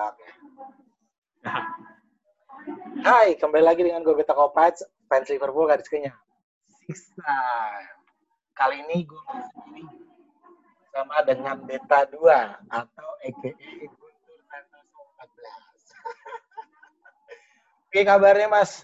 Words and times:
Oke. 0.00 0.24
Hai, 3.04 3.36
kembali 3.36 3.64
lagi 3.64 3.84
dengan 3.84 4.00
gue 4.00 4.16
Beta 4.16 4.32
Kopats, 4.32 4.80
fans 5.12 5.28
Liverpool 5.28 5.68
garis 5.68 5.84
kenyang. 5.92 6.16
Sisa. 6.88 7.36
Kali 8.56 8.80
ini 8.80 9.04
gue 9.04 9.20
sendiri 9.52 9.84
sama 10.88 11.20
dengan 11.28 11.60
Beta 11.68 12.08
2 12.08 12.16
atau 12.72 13.08
EKE 13.28 13.52
Guntur 13.92 14.40
Santoso 14.48 15.00
14. 15.20 17.84
Oke 17.92 18.00
kabarnya 18.00 18.48
Mas? 18.48 18.80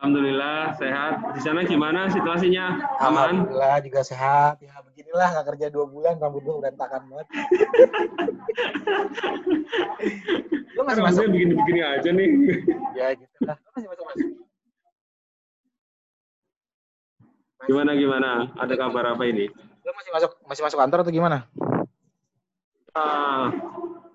Alhamdulillah 0.00 0.80
sehat. 0.80 1.36
Di 1.36 1.40
sana 1.44 1.60
gimana 1.60 2.08
situasinya? 2.08 2.80
Aman? 3.04 3.44
Alhamdulillah 3.44 3.84
juga 3.84 4.00
sehat. 4.00 4.56
Ya 4.64 4.72
beginilah 4.80 5.28
nggak 5.28 5.46
kerja 5.52 5.66
dua 5.68 5.84
bulan 5.84 6.16
rambut 6.16 6.40
gue 6.40 6.56
berantakan 6.56 7.04
banget. 7.04 7.28
Lu 10.72 10.80
masih 10.88 11.04
masuk? 11.04 11.20
Rambutnya 11.28 11.36
begini-begini 11.36 11.80
aja 11.84 12.08
nih. 12.16 12.30
Ya 12.96 13.12
gitu 13.12 13.38
lah. 13.44 13.60
Lu 13.60 13.70
masih 13.76 13.88
masuk 13.92 14.04
mas? 14.08 14.16
Gimana 17.68 17.92
gimana? 17.92 18.30
Ada 18.56 18.74
kabar 18.80 19.04
apa 19.12 19.24
ini? 19.28 19.52
Lu 19.84 19.92
masih 19.92 20.10
masuk 20.16 20.30
masih 20.48 20.62
masuk 20.64 20.78
kantor 20.80 21.04
atau 21.04 21.12
gimana? 21.12 21.44
Ah, 22.96 23.52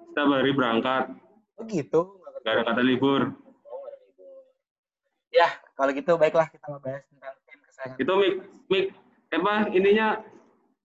setiap 0.09 0.33
hari 0.33 0.49
berangkat. 0.49 1.13
Oh 1.61 1.63
gitu. 1.69 2.17
nggak 2.17 2.41
kerja. 2.41 2.45
Gak 2.49 2.53
ada 2.57 2.63
kata 2.73 2.81
libur. 2.81 3.21
Oh, 3.69 3.77
nggak 3.77 3.91
ada 3.93 3.99
libur. 4.01 4.41
Ya 5.35 5.51
kalau 5.75 5.91
gitu 5.91 6.15
baiklah 6.15 6.47
kita 6.47 6.65
ngebahas 6.71 7.03
tentang 7.11 7.35
tim 7.43 7.59
kesayangan. 7.61 7.97
Itu 7.99 8.11
mik 8.15 8.33
mik 8.71 8.85
apa 9.35 9.53
ininya 9.75 10.07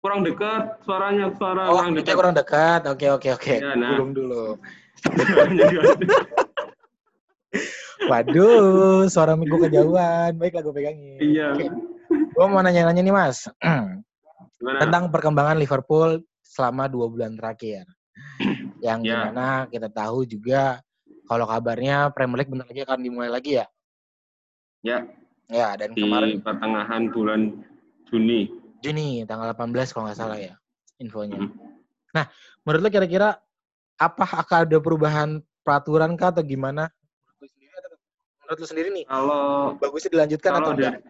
kurang 0.02 0.26
dekat 0.26 0.82
suaranya 0.82 1.30
suara 1.38 1.70
Oh, 1.70 1.78
kurang 1.78 1.94
dekat. 1.94 2.14
kurang 2.18 2.34
dekat. 2.34 2.82
Oke 2.90 3.06
oke 3.08 3.28
oke. 3.30 3.54
Ya, 3.62 3.78
nah. 3.78 3.94
Belum 3.94 4.10
dulu. 4.10 4.58
Waduh, 8.00 9.06
suara 9.06 9.36
mic 9.36 9.46
gue 9.46 9.68
kejauhan. 9.68 10.32
Baiklah 10.34 10.62
gue 10.64 10.74
pegangin. 10.74 11.20
Iya. 11.20 11.46
Oke. 11.54 11.66
Gue 12.10 12.44
mau 12.48 12.58
nanya-nanya 12.58 13.00
nih 13.00 13.14
mas. 13.14 13.46
Gimana? 14.60 14.76
tentang 14.76 15.08
perkembangan 15.08 15.56
Liverpool 15.56 16.20
selama 16.44 16.84
dua 16.84 17.08
bulan 17.08 17.32
terakhir. 17.32 17.84
Yang 18.84 18.98
Ya. 19.04 19.08
di 19.08 19.14
mana 19.30 19.48
kita 19.68 19.88
tahu 19.88 20.24
juga 20.24 20.80
kalau 21.24 21.44
kabarnya 21.48 22.12
Premier 22.12 22.44
League 22.44 22.52
bentar 22.52 22.66
lagi 22.68 22.82
akan 22.82 22.98
dimulai 23.00 23.30
lagi 23.32 23.56
ya. 23.56 23.64
Ya, 24.80 25.04
Ya, 25.50 25.74
dan 25.76 25.92
di 25.92 26.00
kemarin 26.00 26.40
pertengahan 26.40 27.10
bulan 27.10 27.40
Juni. 28.08 28.48
Juni 28.80 29.26
tanggal 29.28 29.52
18 29.52 29.92
kalau 29.92 30.08
nggak 30.08 30.18
salah 30.18 30.38
ya 30.38 30.54
infonya. 30.96 31.36
Hmm. 31.36 31.52
Nah, 32.16 32.24
menurut 32.64 32.80
lo 32.80 32.88
kira-kira 32.88 33.36
apa 33.98 34.24
akan 34.24 34.58
ada 34.64 34.78
perubahan 34.80 35.30
peraturan 35.60 36.16
kah 36.16 36.32
atau 36.32 36.40
gimana? 36.40 36.88
Menurut 38.46 38.58
lo 38.62 38.66
sendiri 38.66 38.88
atau- 38.88 38.96
nih, 38.96 39.04
Kalau 39.04 39.42
bagusnya 39.76 40.10
dilanjutkan 40.16 40.50
atau 40.50 40.60
kalau 40.64 40.70
enggak? 40.72 40.94
dari 40.96 41.08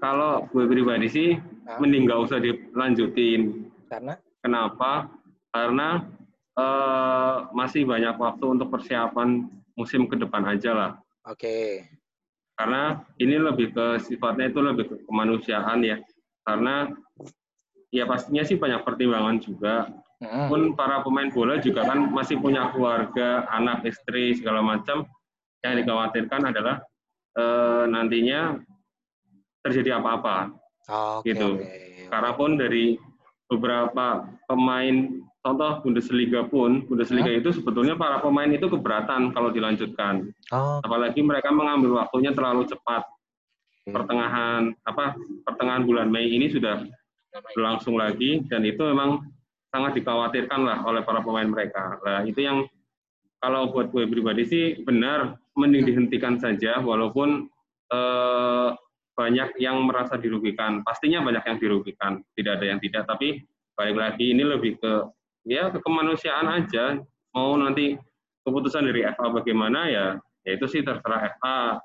kalau 0.00 0.32
gue 0.48 0.64
pribadi 0.64 1.08
sih 1.10 1.28
Hah? 1.68 1.76
mending 1.82 2.06
nggak 2.08 2.20
usah 2.24 2.38
dilanjutin. 2.38 3.68
Karena 3.90 4.14
Kenapa? 4.40 5.10
Karena 5.50 6.04
eh, 6.56 7.36
masih 7.52 7.88
banyak 7.88 8.16
waktu 8.16 8.44
untuk 8.44 8.68
persiapan 8.70 9.48
musim 9.74 10.04
ke 10.06 10.14
depan 10.14 10.44
aja 10.46 10.70
lah. 10.76 10.90
oke. 11.24 11.84
Karena 12.60 13.00
ini 13.16 13.40
lebih 13.40 13.72
ke 13.72 14.04
sifatnya 14.04 14.52
itu 14.52 14.60
lebih 14.60 14.84
ke 14.84 14.96
kemanusiaan 15.08 15.80
ya. 15.80 15.96
Karena 16.44 16.92
ya 17.88 18.04
pastinya 18.04 18.44
sih 18.44 18.60
banyak 18.60 18.84
pertimbangan 18.84 19.40
juga. 19.40 19.88
Pun 20.20 20.76
para 20.76 21.00
pemain 21.00 21.32
bola 21.32 21.56
juga 21.56 21.88
kan 21.88 22.12
masih 22.12 22.36
punya 22.36 22.68
keluarga, 22.76 23.48
anak, 23.48 23.88
istri 23.88 24.36
segala 24.36 24.60
macam. 24.60 25.08
Yang 25.64 25.88
dikhawatirkan 25.88 26.52
adalah 26.52 26.84
eh, 27.40 27.84
nantinya 27.88 28.60
terjadi 29.64 29.96
apa-apa. 29.96 30.52
Oke, 31.24 31.32
gitu. 31.32 31.56
oke. 31.56 32.12
Karena 32.12 32.30
pun 32.36 32.60
dari 32.60 33.00
beberapa 33.48 34.28
pemain, 34.44 35.24
contoh 35.40 35.80
Bundesliga 35.84 36.44
pun, 36.48 36.84
Bundesliga 36.84 37.32
itu 37.32 37.50
sebetulnya 37.52 37.96
para 37.96 38.20
pemain 38.20 38.48
itu 38.48 38.68
keberatan 38.68 39.32
kalau 39.32 39.48
dilanjutkan. 39.48 40.28
Oh, 40.52 40.80
Apalagi 40.84 41.24
mereka 41.24 41.48
mengambil 41.52 42.00
waktunya 42.00 42.32
terlalu 42.36 42.68
cepat. 42.68 43.04
Pertengahan 43.88 44.76
apa 44.84 45.16
pertengahan 45.48 45.82
bulan 45.88 46.12
Mei 46.12 46.28
ini 46.28 46.52
sudah 46.52 46.84
berlangsung 47.56 47.96
lagi 47.96 48.44
dan 48.46 48.62
itu 48.62 48.84
memang 48.84 49.24
sangat 49.70 50.02
dikhawatirkan 50.02 50.60
lah 50.66 50.78
oleh 50.84 51.00
para 51.02 51.24
pemain 51.24 51.48
mereka. 51.48 51.96
Nah, 52.02 52.22
itu 52.26 52.42
yang 52.44 52.66
kalau 53.40 53.72
buat 53.72 53.88
gue 53.88 54.04
pribadi 54.04 54.44
sih 54.44 54.64
benar 54.84 55.40
mending 55.56 55.88
dihentikan 55.88 56.36
saja 56.36 56.82
walaupun 56.84 57.48
eh, 57.88 58.68
banyak 59.16 59.56
yang 59.60 59.84
merasa 59.84 60.16
dirugikan. 60.20 60.80
Pastinya 60.80 61.24
banyak 61.24 61.44
yang 61.44 61.58
dirugikan, 61.60 62.12
tidak 62.36 62.60
ada 62.60 62.66
yang 62.76 62.80
tidak. 62.80 63.04
Tapi 63.08 63.44
balik 63.76 63.96
lagi 63.96 64.32
ini 64.32 64.44
lebih 64.44 64.80
ke 64.80 64.92
ya 65.44 65.72
ke 65.72 65.78
kemanusiaan 65.80 66.48
aja. 66.48 67.00
Mau 67.36 67.54
nanti 67.54 67.94
keputusan 68.42 68.90
dari 68.90 69.06
FA 69.06 69.30
bagaimana 69.30 69.86
ya, 69.86 70.06
ya 70.42 70.50
itu 70.56 70.66
sih 70.66 70.82
terserah 70.82 71.30
FA. 71.38 71.78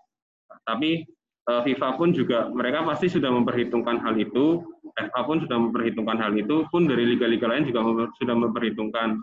Tapi 0.65 1.05
eh, 1.49 1.61
FIFA 1.65 1.89
pun 1.99 2.09
juga 2.15 2.49
mereka 2.49 2.81
pasti 2.87 3.11
sudah 3.11 3.29
memperhitungkan 3.29 4.01
hal 4.01 4.15
itu. 4.17 4.65
FA 4.95 5.21
pun 5.27 5.43
sudah 5.43 5.57
memperhitungkan 5.59 6.17
hal 6.17 6.33
itu. 6.33 6.65
Pun 6.71 6.89
dari 6.89 7.05
liga-liga 7.05 7.45
lain 7.45 7.67
juga 7.69 8.09
sudah 8.17 8.35
memperhitungkan. 8.35 9.19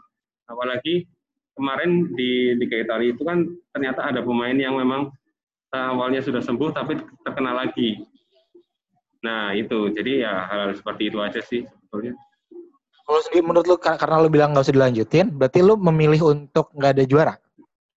Apalagi 0.46 1.08
kemarin 1.56 2.12
di 2.16 2.56
Liga 2.56 2.80
Italia 2.80 3.12
itu 3.12 3.22
kan 3.24 3.44
ternyata 3.72 4.08
ada 4.08 4.20
pemain 4.24 4.56
yang 4.56 4.78
memang 4.78 5.10
eh, 5.74 5.86
awalnya 5.90 6.22
sudah 6.22 6.40
sembuh 6.44 6.70
tapi 6.70 7.00
terkena 7.26 7.52
lagi. 7.56 7.98
Nah 9.22 9.54
itu, 9.54 9.86
jadi 9.94 10.26
ya 10.26 10.34
hal-hal 10.50 10.74
seperti 10.74 11.10
itu 11.10 11.18
aja 11.22 11.38
sih 11.38 11.62
sebetulnya. 11.62 12.18
Kalau 13.12 13.44
menurut 13.44 13.68
lu 13.68 13.76
kar- 13.76 14.00
karena 14.00 14.24
lu 14.24 14.32
bilang 14.32 14.56
nggak 14.56 14.64
usah 14.64 14.72
dilanjutin, 14.72 15.36
berarti 15.36 15.60
lu 15.60 15.76
memilih 15.76 16.32
untuk 16.32 16.72
nggak 16.72 16.96
ada 16.96 17.04
juara? 17.04 17.36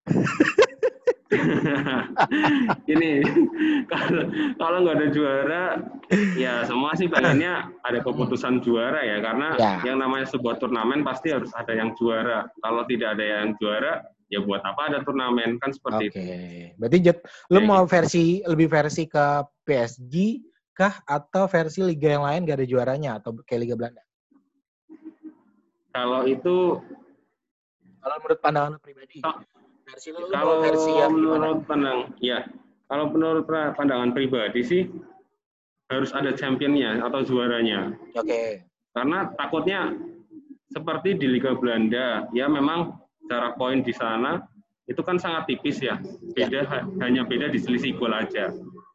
Ini 2.91 3.23
kalau 3.87 4.27
kalau 4.59 4.77
nggak 4.83 4.95
ada 4.99 5.07
juara, 5.15 5.79
ya 6.35 6.67
semua 6.67 6.99
sih 6.99 7.07
pengennya 7.07 7.71
ada 7.87 8.03
keputusan 8.03 8.59
juara 8.59 9.07
ya 9.07 9.23
karena 9.23 9.55
Ya. 9.55 9.79
yang 9.87 10.03
namanya 10.03 10.27
sebuah 10.27 10.59
turnamen 10.59 11.07
pasti 11.07 11.31
harus 11.31 11.55
ada 11.55 11.71
yang 11.71 11.95
juara. 11.95 12.51
Kalau 12.59 12.83
tidak 12.83 13.15
ada 13.15 13.23
yang 13.23 13.55
juara, 13.55 14.03
ya 14.27 14.43
buat 14.43 14.67
apa 14.67 14.91
ada 14.91 14.99
turnamen 15.07 15.55
kan 15.63 15.71
seperti 15.71 16.11
Oke. 16.11 16.13
itu. 16.19 16.19
Berarti 16.75 16.97
Jet, 16.99 17.23
lu 17.47 17.63
Kayak 17.63 17.71
mau 17.71 17.87
versi 17.87 18.43
lebih 18.43 18.67
versi 18.67 19.07
ke 19.07 19.47
PSG 19.63 20.43
kah 20.75 21.07
atau 21.07 21.47
versi 21.47 21.79
liga 21.87 22.19
yang 22.19 22.27
lain 22.27 22.43
gak 22.43 22.59
ada 22.59 22.67
juaranya 22.67 23.23
atau 23.23 23.31
kayak 23.47 23.63
liga 23.63 23.79
Belanda? 23.79 24.03
Kalau 25.95 26.27
itu 26.27 26.83
Kalau 28.03 28.15
menurut 28.21 28.37
pandangan 28.37 28.77
pribadi, 28.77 29.17
Oh. 29.25 29.33
versi 29.85 30.09
lu, 30.11 30.29
kalau 30.29 30.61
versi 30.61 30.91
yang 30.91 31.13
gimana? 31.13 31.25
menurut 31.39 31.59
pandang 31.65 31.99
ya 32.17 32.39
kalau 32.85 33.05
menurut 33.09 33.45
pandangan 33.47 34.11
pribadi 34.13 34.61
sih 34.61 34.81
harus 35.89 36.09
ada 36.09 36.33
championnya 36.33 37.05
atau 37.05 37.21
juaranya 37.21 37.93
Oke. 38.13 38.65
karena 38.93 39.29
takutnya 39.37 39.93
seperti 40.69 41.13
di 41.17 41.29
Liga 41.29 41.53
Belanda 41.53 42.25
ya 42.33 42.49
memang 42.49 42.97
cara 43.29 43.53
poin 43.53 43.85
di 43.85 43.93
sana 43.93 44.41
itu 44.85 45.01
kan 45.01 45.21
sangat 45.21 45.45
tipis 45.49 45.77
ya 45.81 46.01
beda 46.33 46.65
ha- 46.65 46.85
hanya 47.05 47.21
beda 47.25 47.49
di 47.49 47.61
selisih 47.61 47.93
gol 47.97 48.09
aja 48.13 48.49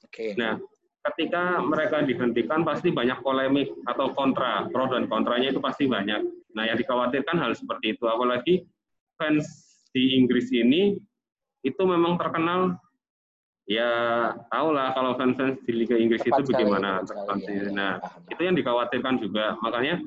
Oke. 0.07 0.35
nah 0.35 0.59
ketika 1.07 1.63
mereka 1.63 2.03
dihentikan 2.03 2.67
pasti 2.67 2.91
banyak 2.91 3.23
polemik 3.23 3.71
atau 3.87 4.11
kontra 4.11 4.67
pro 4.75 4.91
dan 4.91 5.07
kontranya 5.07 5.55
itu 5.55 5.63
pasti 5.63 5.87
banyak 5.87 6.19
nah 6.53 6.65
yang 6.65 6.77
dikhawatirkan 6.77 7.37
hal 7.37 7.53
seperti 7.53 7.95
itu. 7.95 8.05
Apalagi 8.05 8.67
fans 9.17 9.47
di 9.91 10.15
Inggris 10.15 10.51
ini 10.51 10.99
itu 11.63 11.83
memang 11.83 12.17
terkenal. 12.17 12.77
Ya 13.71 13.87
tahu 14.51 14.75
lah 14.75 14.91
kalau 14.99 15.15
fans-fans 15.15 15.63
di 15.63 15.71
Liga 15.71 15.95
Inggris 15.95 16.27
Tepat 16.27 16.43
itu 16.43 16.51
bagaimana 16.51 17.07
sekali, 17.07 17.47
ya, 17.47 17.55
ya, 17.55 17.71
nah 17.71 17.93
itu 18.27 18.41
yang 18.43 18.59
dikhawatirkan 18.59 19.23
juga. 19.23 19.55
Makanya 19.63 20.03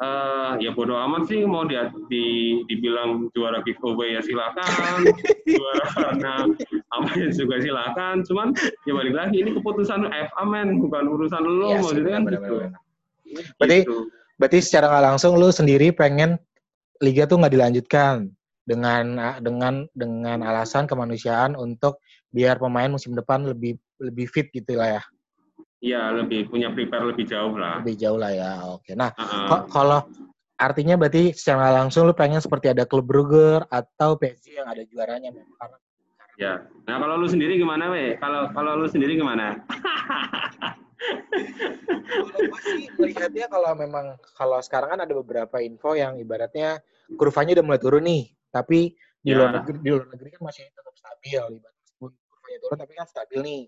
eh, 0.00 0.52
ya 0.64 0.72
bodo 0.72 0.96
amat 0.96 1.28
sih 1.28 1.44
mau 1.44 1.68
dia 1.68 1.92
di, 2.08 2.24
dibilang 2.72 3.28
juara 3.36 3.60
giveaway 3.68 4.16
ya 4.16 4.24
silakan. 4.24 5.04
Juara 5.44 5.84
karena 5.92 6.34
apa 6.88 7.08
ya 7.20 7.28
juga 7.28 7.60
silakan. 7.60 8.24
Cuman 8.24 8.56
ya 8.88 8.92
balik 8.96 9.12
lagi 9.12 9.44
ini 9.44 9.50
keputusan 9.60 10.08
FA 10.08 10.42
men. 10.48 10.80
Bukan 10.80 11.04
urusan 11.04 11.42
lo 11.44 11.68
sih, 11.68 11.76
maksudnya 12.00 12.12
kan 12.16 12.22
gitu. 12.32 12.54
Berarti- 13.60 13.84
Gitu. 13.84 13.98
Berarti 14.42 14.58
secara 14.58 14.90
nggak 14.90 15.06
langsung 15.14 15.38
lu 15.38 15.54
sendiri 15.54 15.94
pengen 15.94 16.34
liga 16.98 17.30
tuh 17.30 17.38
nggak 17.38 17.54
dilanjutkan 17.54 18.26
dengan 18.66 19.38
dengan 19.38 19.86
dengan 19.94 20.42
alasan 20.42 20.90
kemanusiaan 20.90 21.54
untuk 21.54 22.02
biar 22.34 22.58
pemain 22.58 22.90
musim 22.90 23.14
depan 23.14 23.46
lebih 23.46 23.78
lebih 24.02 24.26
fit 24.26 24.50
gitu 24.50 24.74
lah 24.74 24.98
ya, 24.98 25.02
Iya 25.78 26.02
lebih 26.10 26.50
punya 26.50 26.74
prepare 26.74 27.06
lebih 27.06 27.22
jauh 27.30 27.54
lah 27.54 27.78
lebih 27.86 27.94
jauh 27.94 28.18
lah 28.18 28.34
ya. 28.34 28.66
Oke. 28.66 28.98
Nah. 28.98 29.14
Ko- 29.46 29.70
kalau 29.70 30.10
artinya 30.58 30.98
berarti 30.98 31.30
secara 31.38 31.70
langsung 31.70 32.10
lu 32.10 32.14
pengen 32.14 32.42
seperti 32.42 32.74
ada 32.74 32.82
klub 32.82 33.06
Brugge 33.06 33.62
atau 33.70 34.18
PSG 34.18 34.58
yang 34.58 34.66
ada 34.66 34.82
juaranya 34.82 35.30
memang 35.30 35.54
karena 35.54 35.78
Ya. 36.40 36.66
Nah 36.88 36.96
kalau 36.98 37.20
lu 37.20 37.28
sendiri 37.30 37.60
gimana, 37.60 37.92
we? 37.92 38.18
Kalau 38.18 38.50
kalau 38.56 38.74
lu 38.80 38.88
sendiri 38.90 39.14
gimana? 39.14 39.62
kalau 42.02 42.38
gue 42.38 42.60
sih 42.62 42.86
melihatnya 42.94 43.46
kalau 43.48 43.72
memang 43.74 44.06
kalau 44.34 44.58
sekarang 44.60 44.94
kan 44.96 45.00
ada 45.02 45.14
beberapa 45.14 45.58
info 45.58 45.92
yang 45.92 46.16
ibaratnya 46.16 46.78
kurvanya 47.16 47.58
udah 47.58 47.64
mulai 47.66 47.80
turun 47.82 48.04
nih, 48.04 48.22
tapi 48.48 48.94
di 49.22 49.30
Ya. 49.30 49.38
luar 49.38 49.50
negeri 49.62 49.76
di 49.78 49.90
luar 49.94 50.06
negeri 50.10 50.28
kan 50.34 50.42
masih 50.42 50.64
tetap 50.68 50.94
stabil, 50.94 51.42
ibaratnya 51.58 51.90
kurvanya 52.00 52.58
turun 52.62 52.76
tapi 52.78 52.92
kan 52.94 53.06
stabil 53.06 53.38
nih. 53.42 53.62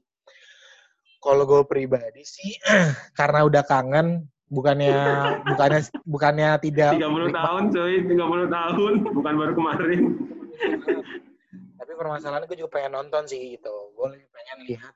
Kalau 1.19 1.43
gue 1.45 1.63
pribadi 1.65 2.23
sih 2.23 2.53
karena 3.19 3.45
udah 3.45 3.63
kangen 3.65 4.27
bukannya 4.49 4.93
bukannya 5.51 5.81
bukannya 6.05 6.49
tidak 6.61 7.01
30 7.01 7.33
tahun, 7.33 7.63
cuy. 7.73 7.95
30 8.07 8.49
tahun. 8.53 8.93
Bukan 9.15 9.35
baru 9.35 9.53
kemarin. 9.57 10.01
tapi 11.75 11.93
permasalahan 11.95 12.49
gue 12.49 12.57
juga 12.57 12.81
pengen 12.81 12.97
nonton 12.97 13.29
sih 13.29 13.59
gitu 13.59 13.93
gue 13.93 14.07
pengen 14.33 14.59
lihat 14.65 14.95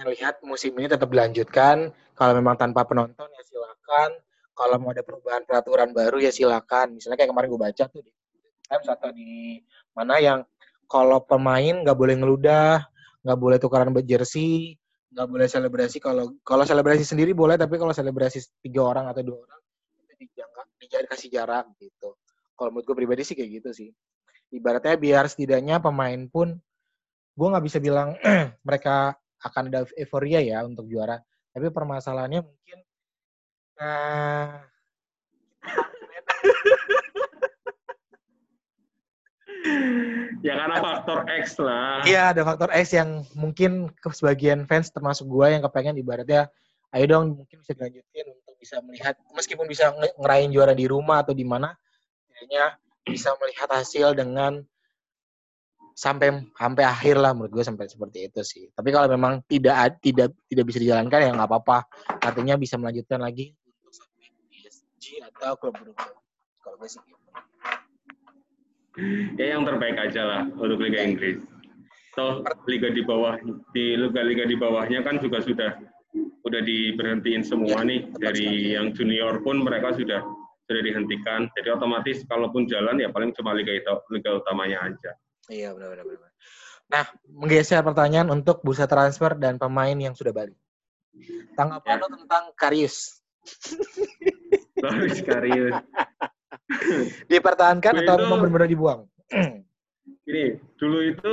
pengen 0.00 0.16
lihat 0.16 0.40
musim 0.40 0.72
ini 0.80 0.88
tetap 0.88 1.12
dilanjutkan. 1.12 1.92
Kalau 2.16 2.32
memang 2.32 2.56
tanpa 2.56 2.88
penonton 2.88 3.28
ya 3.28 3.42
silakan. 3.44 4.16
Kalau 4.56 4.76
mau 4.80 4.96
ada 4.96 5.04
perubahan 5.04 5.44
peraturan 5.44 5.92
baru 5.92 6.16
ya 6.24 6.32
silakan. 6.32 6.96
Misalnya 6.96 7.20
kayak 7.20 7.36
kemarin 7.36 7.48
gue 7.52 7.60
baca 7.60 7.84
tuh 7.84 8.00
di 8.00 8.12
Times 8.64 8.88
atau 8.88 9.12
di 9.12 9.60
mana 9.92 10.16
yang 10.16 10.40
kalau 10.88 11.20
pemain 11.20 11.84
nggak 11.84 11.92
boleh 11.92 12.16
ngeludah 12.16 12.80
nggak 13.20 13.38
boleh 13.38 13.58
tukaran 13.60 13.92
jersey 14.00 14.80
nggak 15.12 15.28
boleh 15.28 15.44
selebrasi. 15.44 16.00
Kalau 16.00 16.32
kalau 16.40 16.64
selebrasi 16.64 17.04
sendiri 17.04 17.36
boleh 17.36 17.60
tapi 17.60 17.76
kalau 17.76 17.92
selebrasi 17.92 18.40
tiga 18.64 18.88
orang 18.88 19.04
atau 19.12 19.20
dua 19.20 19.44
orang 19.44 19.60
itu 20.08 20.14
dijangka 20.24 20.62
dijadi 20.80 21.06
kasih 21.12 21.28
jarak 21.28 21.68
gitu. 21.76 22.16
Kalau 22.56 22.72
menurut 22.72 22.88
gue 22.88 22.96
pribadi 22.96 23.22
sih 23.28 23.36
kayak 23.36 23.50
gitu 23.60 23.70
sih. 23.76 23.90
Ibaratnya 24.48 24.96
biar 24.96 25.28
setidaknya 25.28 25.76
pemain 25.82 26.24
pun 26.30 26.56
gue 27.36 27.46
nggak 27.52 27.64
bisa 27.68 27.78
bilang 27.82 28.16
mereka 28.66 29.19
akan 29.40 29.62
ada 29.72 29.80
euforia 29.96 30.40
ya 30.44 30.64
untuk 30.64 30.86
juara 30.86 31.20
tapi 31.50 31.68
permasalahannya 31.72 32.44
mungkin 32.44 32.78
nah 33.80 34.64
Ya 40.40 40.56
karena 40.56 40.80
faktor 40.80 41.28
X 41.28 41.60
lah. 41.60 42.00
Iya, 42.08 42.32
ada 42.32 42.42
faktor 42.48 42.72
X 42.72 42.96
yang 42.96 43.28
mungkin 43.36 43.92
ke 43.92 44.08
sebagian 44.08 44.64
fans 44.64 44.88
termasuk 44.88 45.28
gue 45.28 45.52
yang 45.52 45.60
kepengen 45.60 46.00
ibaratnya, 46.00 46.48
ayo 46.96 47.04
dong 47.04 47.44
mungkin 47.44 47.60
bisa 47.60 47.76
dilanjutin 47.76 48.26
untuk 48.32 48.56
bisa 48.56 48.80
melihat, 48.80 49.20
meskipun 49.36 49.68
bisa 49.68 49.92
nge- 49.92 50.16
ngerayain 50.16 50.48
juara 50.48 50.72
di 50.72 50.88
rumah 50.88 51.20
atau 51.20 51.36
di 51.36 51.44
mana, 51.44 51.76
setidaknya 52.24 52.80
bisa 53.04 53.36
melihat 53.36 53.68
hasil 53.68 54.16
dengan 54.16 54.64
sampai 56.00 56.32
sampai 56.56 56.84
akhir 56.88 57.20
lah 57.20 57.36
menurut 57.36 57.60
gue 57.60 57.64
sampai 57.64 57.84
seperti 57.84 58.32
itu 58.32 58.40
sih. 58.40 58.64
Tapi 58.72 58.88
kalau 58.88 59.12
memang 59.12 59.44
tidak 59.44 60.00
tidak 60.00 60.32
tidak 60.48 60.64
bisa 60.64 60.80
dijalankan 60.80 61.20
ya 61.20 61.30
nggak 61.36 61.50
apa-apa. 61.52 61.84
Artinya 62.24 62.56
bisa 62.56 62.80
melanjutkan 62.80 63.20
lagi 63.20 63.52
untuk 63.52 63.92
sampai 63.92 64.32
PSG 64.48 65.20
atau 65.28 65.52
klub 65.60 65.76
berikut. 65.76 66.16
Kalau 66.64 66.76
gue 66.80 66.88
sih 66.88 67.04
gitu. 67.04 67.20
Ya 69.36 69.56
yang 69.56 69.68
terbaik 69.68 70.00
aja 70.00 70.22
lah 70.24 70.42
untuk 70.56 70.80
Liga 70.80 71.04
Inggris. 71.04 71.36
Toh 72.16 72.42
liga 72.66 72.90
di 72.90 73.04
bawah 73.04 73.36
di 73.70 73.94
liga-liga 73.94 74.48
di 74.48 74.56
bawahnya 74.58 75.04
kan 75.04 75.20
juga 75.20 75.44
sudah 75.44 75.78
udah 76.42 76.60
diberhentiin 76.64 77.46
semua 77.46 77.86
nih 77.86 78.08
dari 78.18 78.74
yang 78.74 78.90
junior 78.96 79.38
pun 79.46 79.62
mereka 79.62 79.94
sudah 79.94 80.24
sudah 80.64 80.82
dihentikan. 80.82 81.46
Jadi 81.54 81.68
otomatis 81.70 82.24
kalaupun 82.26 82.66
jalan 82.66 82.98
ya 82.98 83.12
paling 83.12 83.36
cuma 83.36 83.52
liga 83.52 83.70
itu 83.70 83.94
liga 84.10 84.42
utamanya 84.42 84.90
aja. 84.90 85.12
Iya 85.48 85.72
benar-benar. 85.72 86.04
benar. 86.04 86.32
Nah, 86.90 87.04
menggeser 87.30 87.80
pertanyaan 87.80 88.28
untuk 88.28 88.60
bursa 88.60 88.84
transfer 88.84 89.32
dan 89.38 89.56
pemain 89.56 89.94
yang 89.94 90.12
sudah 90.12 90.34
balik. 90.34 90.58
Tanggapan 91.54 91.96
Ya. 91.96 92.02
lo 92.02 92.06
tentang 92.12 92.44
Karius? 92.58 93.22
Loris 94.82 95.22
Karius. 95.22 95.74
Dipertahankan 97.26 97.94
Gue 97.94 98.02
atau 98.04 98.14
itu- 98.18 98.22
memang 98.26 98.38
benar-benar 98.42 98.68
dibuang? 98.68 99.00
Gini, 100.26 100.58
dulu 100.78 100.98
itu 101.02 101.32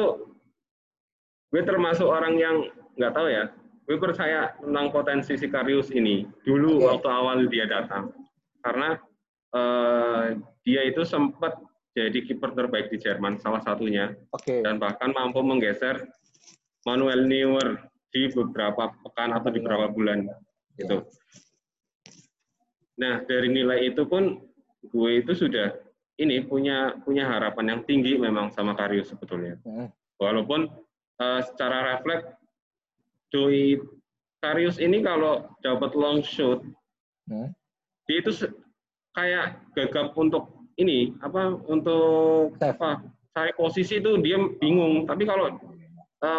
gue 1.49 1.61
termasuk 1.63 2.05
orang 2.05 2.37
yang 2.37 2.55
nggak 2.95 3.13
tahu 3.13 3.27
ya. 3.29 3.49
Gue 3.87 3.97
percaya 3.97 4.51
tentang 4.59 4.91
potensi 4.91 5.33
si 5.39 5.47
Karius 5.47 5.89
ini 5.89 6.27
dulu 6.43 6.81
Oke. 6.81 6.85
waktu 6.85 7.07
awal 7.09 7.37
dia 7.47 7.65
datang. 7.65 8.11
Karena 8.59 8.99
eh, 9.53 10.25
dia 10.61 10.81
itu 10.83 11.01
sempat 11.01 11.55
jadi 11.97 12.19
kiper 12.21 12.53
terbaik 12.53 12.93
di 12.93 13.01
Jerman 13.01 13.41
salah 13.41 13.57
satunya 13.65 14.13
Oke. 14.29 14.61
dan 14.61 14.77
bahkan 14.77 15.09
mampu 15.17 15.41
menggeser 15.41 16.05
Manuel 16.85 17.25
Neuer 17.25 17.89
di 18.13 18.29
beberapa 18.29 18.93
pekan 19.01 19.33
atau 19.33 19.49
di 19.49 19.57
beberapa 19.57 19.89
bulan 19.89 20.29
gitu. 20.77 21.09
Nah 23.01 23.25
dari 23.25 23.49
nilai 23.49 23.89
itu 23.89 24.05
pun 24.05 24.37
gue 24.85 25.11
itu 25.17 25.33
sudah 25.33 25.73
ini 26.21 26.45
punya 26.45 27.01
punya 27.01 27.25
harapan 27.25 27.77
yang 27.77 27.81
tinggi 27.89 28.13
memang 28.21 28.53
sama 28.53 28.77
Karius 28.77 29.09
sebetulnya. 29.09 29.57
Hmm. 29.65 29.89
Walaupun 30.21 30.69
eh, 31.17 31.41
secara 31.49 31.97
refleks 31.97 32.29
Doi 33.33 33.81
Karius 34.37 34.77
ini 34.77 35.01
kalau 35.01 35.49
dapat 35.65 35.97
long 35.97 36.21
shot 36.21 36.61
Hmm. 37.27 37.51
dia 38.07 38.23
itu 38.23 38.31
kayak 39.11 39.59
gagap 39.75 40.15
untuk 40.15 40.56
ini 40.77 41.13
apa 41.19 41.57
untuk 41.67 42.53
Save. 42.57 42.77
apa 42.77 42.89
cari 43.33 43.51
posisi 43.53 43.97
itu 43.97 44.17
dia 44.17 44.37
bingung 44.57 45.05
tapi 45.05 45.25
kalau 45.25 45.57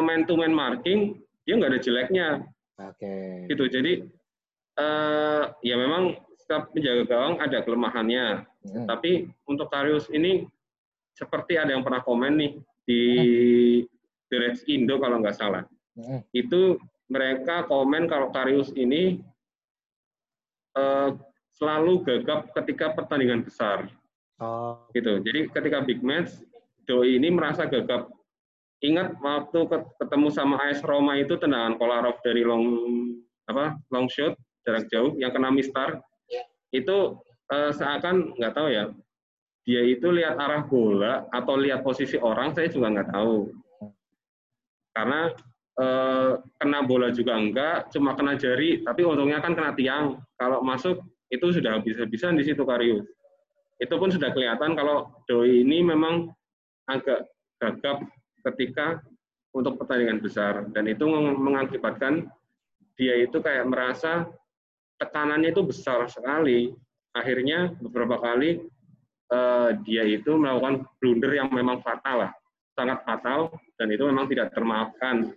man 0.02 0.26
to 0.26 0.34
man 0.34 0.50
marking 0.50 1.14
dia 1.42 1.54
nggak 1.54 1.70
ada 1.74 1.80
jeleknya 1.80 2.26
Oke. 2.78 3.46
gitu 3.46 3.66
jadi 3.66 4.02
eh, 4.74 5.42
ya 5.62 5.74
memang 5.74 6.14
setiap 6.38 6.70
penjaga 6.70 7.04
gawang 7.04 7.34
ada 7.38 7.62
kelemahannya 7.62 8.46
Hmm. 8.58 8.84
tapi 8.84 9.30
untuk 9.46 9.70
Karius 9.70 10.10
ini 10.10 10.44
seperti 11.14 11.56
ada 11.56 11.72
yang 11.72 11.80
pernah 11.80 12.02
komen 12.02 12.36
nih 12.36 12.52
di 12.84 13.02
The 14.28 14.36
Reds 14.36 14.66
Indo 14.66 14.98
kalau 14.98 15.22
nggak 15.22 15.38
salah 15.38 15.64
Hmm. 15.94 16.20
itu 16.30 16.76
mereka 17.06 17.64
komen 17.64 18.06
kalau 18.06 18.28
Karius 18.28 18.74
ini 18.74 19.22
eh, 20.74 21.10
selalu 21.54 22.02
gagap 22.02 22.50
ketika 22.52 22.92
pertandingan 22.92 23.42
besar 23.42 23.88
Oh. 24.38 24.86
gitu. 24.94 25.18
Jadi 25.22 25.50
ketika 25.50 25.82
big 25.82 25.98
match 26.02 26.38
Doi 26.88 27.20
ini 27.20 27.28
merasa 27.28 27.68
gagap. 27.68 28.08
Ingat 28.78 29.18
waktu 29.18 29.58
ket- 29.66 29.90
ketemu 29.98 30.28
sama 30.30 30.56
AS 30.62 30.80
Roma 30.86 31.18
itu 31.18 31.34
tendangan 31.36 31.74
Kolarov 31.76 32.22
dari 32.22 32.46
long 32.46 32.64
apa 33.50 33.74
long 33.90 34.06
shot 34.06 34.38
jarak 34.62 34.86
jauh 34.92 35.16
yang 35.16 35.32
kena 35.32 35.48
mistar 35.50 35.98
itu 36.70 37.16
eh, 37.48 37.72
seakan 37.72 38.36
nggak 38.36 38.54
tahu 38.54 38.68
ya 38.70 38.92
dia 39.64 39.82
itu 39.88 40.12
lihat 40.12 40.36
arah 40.36 40.62
bola 40.68 41.26
atau 41.32 41.56
lihat 41.56 41.80
posisi 41.80 42.20
orang 42.20 42.52
saya 42.52 42.68
juga 42.68 42.92
nggak 42.92 43.08
tahu 43.08 43.48
karena 44.92 45.32
eh, 45.80 46.32
kena 46.60 46.80
bola 46.84 47.08
juga 47.08 47.40
enggak 47.40 47.88
cuma 47.88 48.12
kena 48.12 48.36
jari 48.36 48.84
tapi 48.84 49.02
untungnya 49.02 49.40
kan 49.40 49.56
kena 49.56 49.72
tiang 49.72 50.20
kalau 50.36 50.60
masuk 50.60 51.00
itu 51.32 51.50
sudah 51.50 51.80
habis-habisan 51.80 52.36
di 52.36 52.44
situ 52.44 52.62
Karius 52.68 53.08
itu 53.78 53.94
pun 53.94 54.10
sudah 54.10 54.34
kelihatan 54.34 54.74
kalau 54.74 55.10
Doi 55.30 55.62
ini 55.62 55.86
memang 55.86 56.34
agak 56.90 57.30
gagap 57.62 58.02
ketika 58.50 59.02
untuk 59.54 59.78
pertandingan 59.78 60.18
besar. 60.18 60.66
Dan 60.74 60.90
itu 60.90 61.06
meng- 61.06 61.38
mengakibatkan 61.38 62.26
dia 62.98 63.14
itu 63.22 63.38
kayak 63.38 63.70
merasa 63.70 64.26
tekanannya 64.98 65.54
itu 65.54 65.62
besar 65.62 66.10
sekali. 66.10 66.74
Akhirnya 67.14 67.72
beberapa 67.78 68.18
kali 68.18 68.62
eh, 69.28 69.70
dia 69.86 70.04
itu 70.06 70.34
melakukan 70.34 70.86
blunder 70.98 71.38
yang 71.38 71.48
memang 71.54 71.78
fatal 71.82 72.28
lah. 72.28 72.32
Sangat 72.74 73.02
fatal 73.06 73.54
dan 73.78 73.88
itu 73.94 74.02
memang 74.06 74.26
tidak 74.26 74.50
termaafkan. 74.54 75.30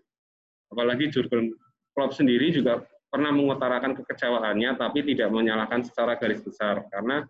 Apalagi 0.74 1.14
Jurgen 1.14 1.54
Klopp 1.94 2.18
sendiri 2.18 2.50
juga 2.50 2.82
pernah 3.12 3.30
mengutarakan 3.36 3.98
kekecewaannya 4.02 4.80
tapi 4.80 5.04
tidak 5.04 5.30
menyalahkan 5.30 5.84
secara 5.86 6.16
garis 6.18 6.42
besar. 6.42 6.86
Karena 6.90 7.26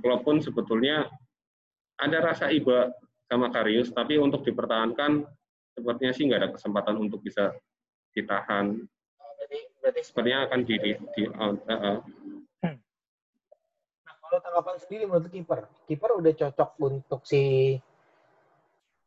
Klopp 0.00 0.22
pun 0.22 0.38
sebetulnya 0.38 1.10
ada 1.98 2.18
rasa 2.22 2.52
iba 2.52 2.92
sama 3.26 3.50
Karius, 3.50 3.90
tapi 3.90 4.20
untuk 4.22 4.46
dipertahankan 4.46 5.26
sepertinya 5.74 6.12
sih 6.14 6.24
nggak 6.30 6.40
ada 6.40 6.50
kesempatan 6.54 6.94
untuk 6.96 7.20
bisa 7.20 7.50
ditahan. 8.14 8.78
Berarti, 9.18 9.58
berarti 9.82 10.00
Sepertinya 10.06 10.38
akan 10.46 10.60
di, 10.62 10.74
di, 10.78 10.90
di 11.14 11.22
out. 11.36 11.58
eh, 11.66 11.74
eh. 11.74 11.98
Nah, 14.06 14.14
kalau 14.22 14.38
tanggapan 14.40 14.76
sendiri 14.78 15.04
menurut 15.10 15.28
kiper, 15.28 15.58
kiper 15.90 16.10
udah 16.16 16.32
cocok 16.32 16.70
untuk 16.80 17.20
si 17.26 17.74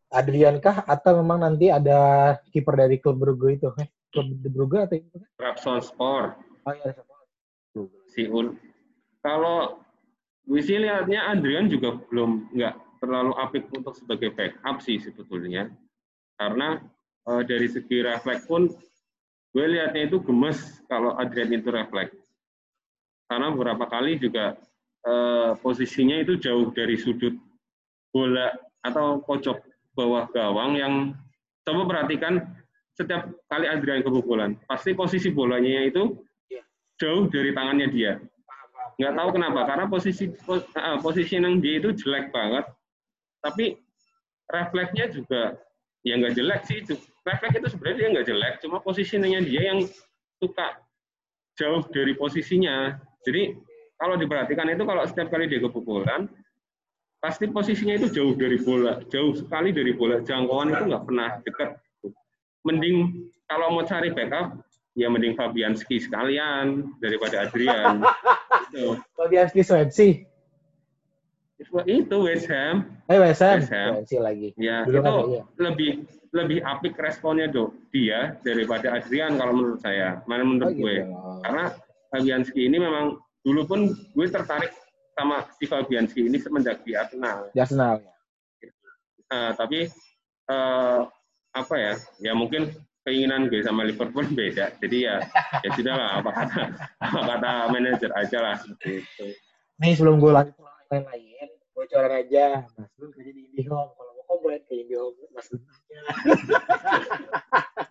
Adrian 0.09 0.57
kah 0.59 0.83
atau 0.83 1.21
memang 1.21 1.41
nanti 1.45 1.69
ada 1.69 2.33
kiper 2.49 2.75
dari 2.75 2.97
klub 2.99 3.17
Brugge 3.21 3.49
itu? 3.55 3.69
Eh, 3.77 3.88
klub 4.09 4.27
De 4.35 4.49
Brugge 4.49 4.79
atau 4.83 4.95
itu? 4.97 5.17
Trabzonspor, 5.38 6.38
Oh 6.67 6.73
iya, 6.75 6.91
si 8.11 8.27
Un. 8.27 8.57
Kalau 9.23 9.79
gue 10.50 10.62
sih 10.65 10.82
lihatnya 10.82 11.29
Adrian 11.29 11.70
juga 11.70 12.01
belum 12.10 12.50
nggak 12.58 12.75
terlalu 13.00 13.34
apik 13.38 13.70
untuk 13.70 13.94
sebagai 13.94 14.34
backup 14.34 14.82
sih 14.82 14.98
sebetulnya. 14.98 15.70
Karena 16.41 16.82
uh, 17.29 17.46
dari 17.46 17.70
segi 17.70 18.01
refleks 18.01 18.50
pun 18.50 18.65
gue 19.53 19.65
lihatnya 19.70 20.10
itu 20.10 20.18
gemes 20.25 20.82
kalau 20.89 21.13
Adrian 21.22 21.53
itu 21.53 21.70
refleks. 21.70 22.18
Karena 23.29 23.53
beberapa 23.53 23.86
kali 23.86 24.18
juga 24.18 24.58
uh, 25.06 25.53
posisinya 25.62 26.18
itu 26.18 26.41
jauh 26.41 26.74
dari 26.74 26.98
sudut 26.98 27.38
bola 28.10 28.50
atau 28.82 29.22
pojok 29.22 29.62
bawah 29.94 30.25
gawang 30.34 30.82
yang 30.82 30.94
coba 31.62 31.86
perhatikan 31.86 32.41
setiap 32.98 33.32
kali 33.48 33.70
Adrian 33.70 34.01
kebobolan, 34.01 34.58
pasti 34.65 34.91
posisi 34.91 35.32
bolanya 35.32 35.88
itu 35.88 36.20
iya. 36.51 36.65
jauh 37.00 37.29
dari 37.32 37.56
tangannya 37.56 37.88
dia. 37.94 38.20
Nggak 39.00 39.15
tahu 39.15 39.29
kenapa, 39.32 39.60
karena 39.63 39.86
posisi 39.88 40.27
posisi 41.00 41.39
yang 41.39 41.63
dia 41.63 41.79
itu 41.79 41.96
jelek 41.96 42.36
banget, 42.36 42.68
tapi 43.39 43.79
refleksnya 44.51 45.08
juga 45.08 45.56
ya 46.03 46.20
nggak 46.20 46.36
jelek 46.36 46.62
sih. 46.68 46.84
Refleks 47.24 47.56
itu 47.63 47.68
sebenarnya 47.72 47.96
dia 47.96 48.08
nggak 48.12 48.27
jelek, 48.27 48.53
cuma 48.60 48.84
posisinya 48.84 49.39
dia 49.39 49.62
yang 49.72 49.79
suka 50.44 50.84
jauh 51.56 51.84
dari 51.96 52.12
posisinya. 52.20 53.00
Jadi 53.24 53.56
kalau 54.00 54.15
diperhatikan 54.20 54.68
itu 54.72 54.84
kalau 54.84 55.03
setiap 55.08 55.32
kali 55.32 55.48
dia 55.48 55.63
kebobolan, 55.63 56.27
pasti 57.24 57.48
posisinya 57.48 58.00
itu 58.00 58.08
jauh 58.12 58.36
dari 58.36 58.60
bola, 58.60 59.00
jauh 59.12 59.36
sekali 59.36 59.72
dari 59.72 59.96
bola. 59.96 60.24
Jangkauan 60.24 60.75
itu 60.75 60.84
nggak 60.91 61.03
pernah 61.08 61.29
dekat 61.44 61.70
mending 62.68 63.27
kalau 63.48 63.79
mau 63.79 63.84
cari 63.88 64.12
backup 64.12 64.60
ya 64.98 65.08
mending 65.10 65.38
Fabianski 65.38 66.01
sekalian 66.01 66.93
daripada 67.03 67.50
Adrian. 67.50 68.01
gitu. 68.69 68.98
Fabianski 69.13 69.62
Swansea. 69.62 70.25
Itu 71.86 72.24
West 72.24 72.48
Ham. 72.48 72.88
Eh 73.12 73.19
West 73.19 73.43
Ham. 73.43 73.60
West 73.60 73.74
Ham. 73.75 73.89
Swansea 74.00 74.19
lagi. 74.24 74.50
Ya, 74.55 74.88
Dulu 74.88 75.00
itu 75.03 75.13
ya. 75.36 75.43
lebih 75.60 75.91
lebih 76.29 76.60
apik 76.62 76.93
responnya 76.96 77.50
dok 77.50 77.74
dia 77.89 78.38
daripada 78.46 78.96
Adrian 78.96 79.36
kalau 79.36 79.53
menurut 79.53 79.79
saya. 79.84 80.24
Mana 80.25 80.48
menurut 80.48 80.72
oh, 80.72 80.77
gue. 80.77 80.96
Gitu. 81.03 81.13
Karena 81.43 81.65
Fabianski 82.10 82.62
ini 82.63 82.77
memang 82.79 83.19
dulu 83.43 83.62
pun 83.67 83.79
gue 83.91 84.27
tertarik 84.29 84.72
sama 85.13 85.43
si 85.60 85.67
Fabianski 85.67 86.31
ini 86.31 86.39
semenjak 86.39 86.81
di 86.88 86.96
Arsenal. 86.96 87.51
Di 87.51 87.60
Arsenal. 87.60 88.00
Uh, 89.29 89.51
tapi 89.53 89.86
uh, 90.50 91.05
apa 91.53 91.75
ya 91.77 91.93
ya 92.24 92.34
mungkin 92.34 92.72
keinginan 93.08 93.48
gue 93.48 93.63
sama 93.63 93.88
Liverpool 93.88 94.27
beda. 94.39 94.75
Jadi 94.82 94.98
ya 95.08 95.24
ya 95.63 95.70
sudah 95.75 95.94
lah 95.96 96.10
apa 96.20 96.32
kata 96.34 96.63
apa 97.00 97.20
kata 97.36 97.51
manajer 97.72 98.12
aja 98.15 98.38
lah 98.44 98.56
seperti 98.60 99.03
itu. 99.03 99.27
Nih 99.79 99.94
sebelum 99.96 100.20
gue 100.20 100.32
lanjut 100.32 100.56
lain 100.89 101.03
lain 101.08 101.48
bocoran 101.72 102.12
aja. 102.12 102.68
Mas 102.75 102.91
Gun 103.00 103.10
kerja 103.15 103.32
di 103.32 103.41
IndiHome 103.53 103.91
kalau 103.96 104.12
mau 104.18 104.25
komplain 104.27 104.62
ke 104.68 104.74
IndiHome 104.84 105.15
Mas 105.32 105.48
Gun 105.48 105.63
aja. 105.63 106.00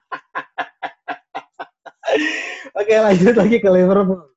Oke 2.79 2.95
lanjut 2.95 3.35
lagi 3.37 3.57
ke 3.61 3.69
Liverpool. 3.69 4.33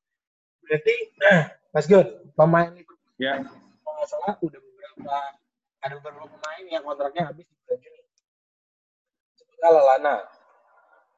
Berarti 0.63 0.95
Mas 1.75 1.85
Gun 1.87 2.07
pemain 2.35 2.71
Liverpool 2.71 3.15
ya. 3.19 3.43
kalau 3.83 3.95
nggak 4.01 4.09
salah 4.09 4.33
udah 4.41 4.59
beberapa 4.59 5.15
ada 5.81 5.93
beberapa 5.97 6.25
pemain 6.29 6.65
yang 6.69 6.83
kontraknya 6.85 7.29
habis 7.29 7.45
di 7.45 7.55
bulan 7.65 7.77
Juni. 7.81 7.99
Lalana. 9.61 10.15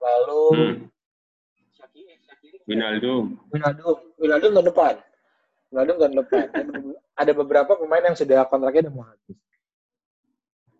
Lalu 0.03 0.43
hmm. 0.51 0.75
Syakiri, 1.71 2.13
Syakiri. 2.19 2.57
Winaldum. 2.67 3.39
Winaldum. 3.55 3.97
Winaldum 4.19 4.51
tahun 4.51 4.67
depan. 4.67 4.93
Winaldum 5.71 5.95
tahun 5.99 6.13
depan. 6.19 6.45
ada 7.13 7.31
beberapa 7.31 7.77
pemain 7.77 8.03
yang 8.03 8.17
sudah 8.17 8.43
kontraknya 8.49 8.89
udah 8.89 8.93
mau 8.93 9.05
habis. 9.05 9.37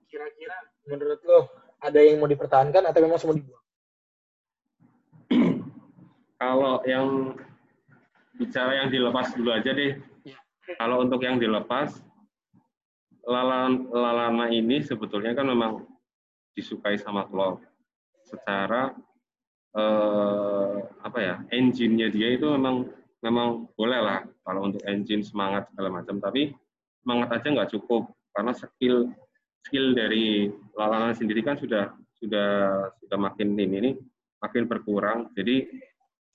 Kira-kira 0.09 0.57
menurut 0.89 1.21
lo 1.23 1.39
ada 1.77 1.99
yang 2.01 2.17
mau 2.19 2.29
dipertahankan 2.29 2.83
atau 2.89 2.99
memang 2.99 3.19
semua 3.21 3.37
dibuang? 3.37 3.65
Kalau 6.41 6.81
yang 6.83 7.37
bicara 8.37 8.83
yang 8.83 8.89
dilepas 8.89 9.31
dulu 9.37 9.53
aja 9.53 9.71
deh. 9.71 9.95
Ya. 10.25 10.37
Kalau 10.79 11.05
untuk 11.05 11.21
yang 11.21 11.37
dilepas, 11.37 12.01
Lalana, 13.23 13.87
Lalana 13.93 14.45
ini 14.51 14.83
sebetulnya 14.83 15.31
kan 15.31 15.47
memang 15.47 15.87
disukai 16.57 16.99
sama 16.99 17.23
Klopp 17.29 17.63
secara 18.27 18.91
eh, 19.73 20.73
apa 21.03 21.19
ya 21.19 21.35
engine-nya 21.49 22.07
dia 22.13 22.37
itu 22.37 22.47
memang 22.53 22.89
memang 23.23 23.71
boleh 23.73 23.99
lah 24.03 24.19
kalau 24.43 24.69
untuk 24.69 24.83
engine 24.85 25.23
semangat 25.23 25.69
segala 25.71 26.01
macam. 26.01 26.19
Tapi 26.19 26.53
semangat 27.03 27.29
aja 27.41 27.47
nggak 27.49 27.71
cukup 27.75 28.11
karena 28.33 28.51
skill 28.53 29.11
skill 29.63 29.95
dari 29.95 30.51
Lalana 30.75 31.15
sendiri 31.15 31.41
kan 31.41 31.55
sudah 31.55 31.93
sudah 32.19 32.49
sudah 33.03 33.17
makin 33.19 33.55
ini 33.55 33.77
nih 33.91 33.95
makin 34.43 34.67
berkurang. 34.67 35.31
Jadi 35.33 35.67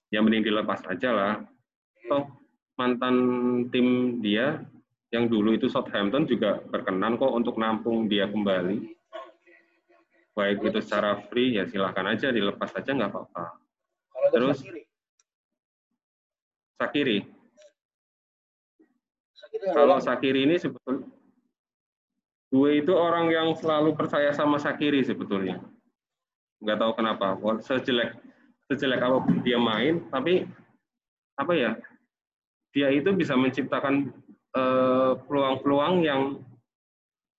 ya 0.09 0.25
mending 0.25 0.49
dilepas 0.49 0.85
aja 0.89 1.11
lah. 1.13 1.35
Toh 2.09 2.25
mantan 2.79 3.17
tim 3.75 4.19
dia 4.23 4.63
yang 5.11 5.27
dulu 5.27 5.57
itu 5.57 5.67
Southampton 5.67 6.29
juga 6.29 6.61
berkenan 6.69 7.17
kok 7.17 7.33
untuk 7.33 7.57
nampung 7.57 8.07
dia 8.07 8.29
kembali 8.29 8.98
baik 10.39 10.63
itu 10.63 10.79
secara 10.79 11.19
free 11.27 11.59
ya 11.59 11.67
silahkan 11.67 12.07
aja 12.15 12.31
dilepas 12.31 12.71
aja 12.79 12.95
nggak 12.95 13.11
apa-apa. 13.11 13.59
Terus 14.31 14.63
Sakiri. 16.79 17.27
Sakiri 19.35 19.67
kalau 19.75 19.99
Sakiri 19.99 20.47
ini 20.47 20.55
sebetulnya 20.63 21.19
gue 22.49 22.71
itu 22.81 22.93
orang 22.97 23.29
yang 23.29 23.53
selalu 23.53 23.93
percaya 23.93 24.33
sama 24.33 24.57
Sakiri 24.57 25.05
sebetulnya. 25.05 25.61
Nggak 26.65 26.79
tahu 26.81 26.93
kenapa. 26.97 27.37
Sejelek 27.61 28.17
sejelek 28.69 29.01
apa 29.05 29.21
pun 29.25 29.41
dia 29.45 29.61
main, 29.61 30.01
tapi 30.09 30.49
apa 31.37 31.53
ya? 31.53 31.73
Dia 32.73 32.89
itu 32.93 33.13
bisa 33.13 33.37
menciptakan 33.37 34.13
eh, 34.57 35.13
peluang-peluang 35.29 35.95
yang 36.05 36.21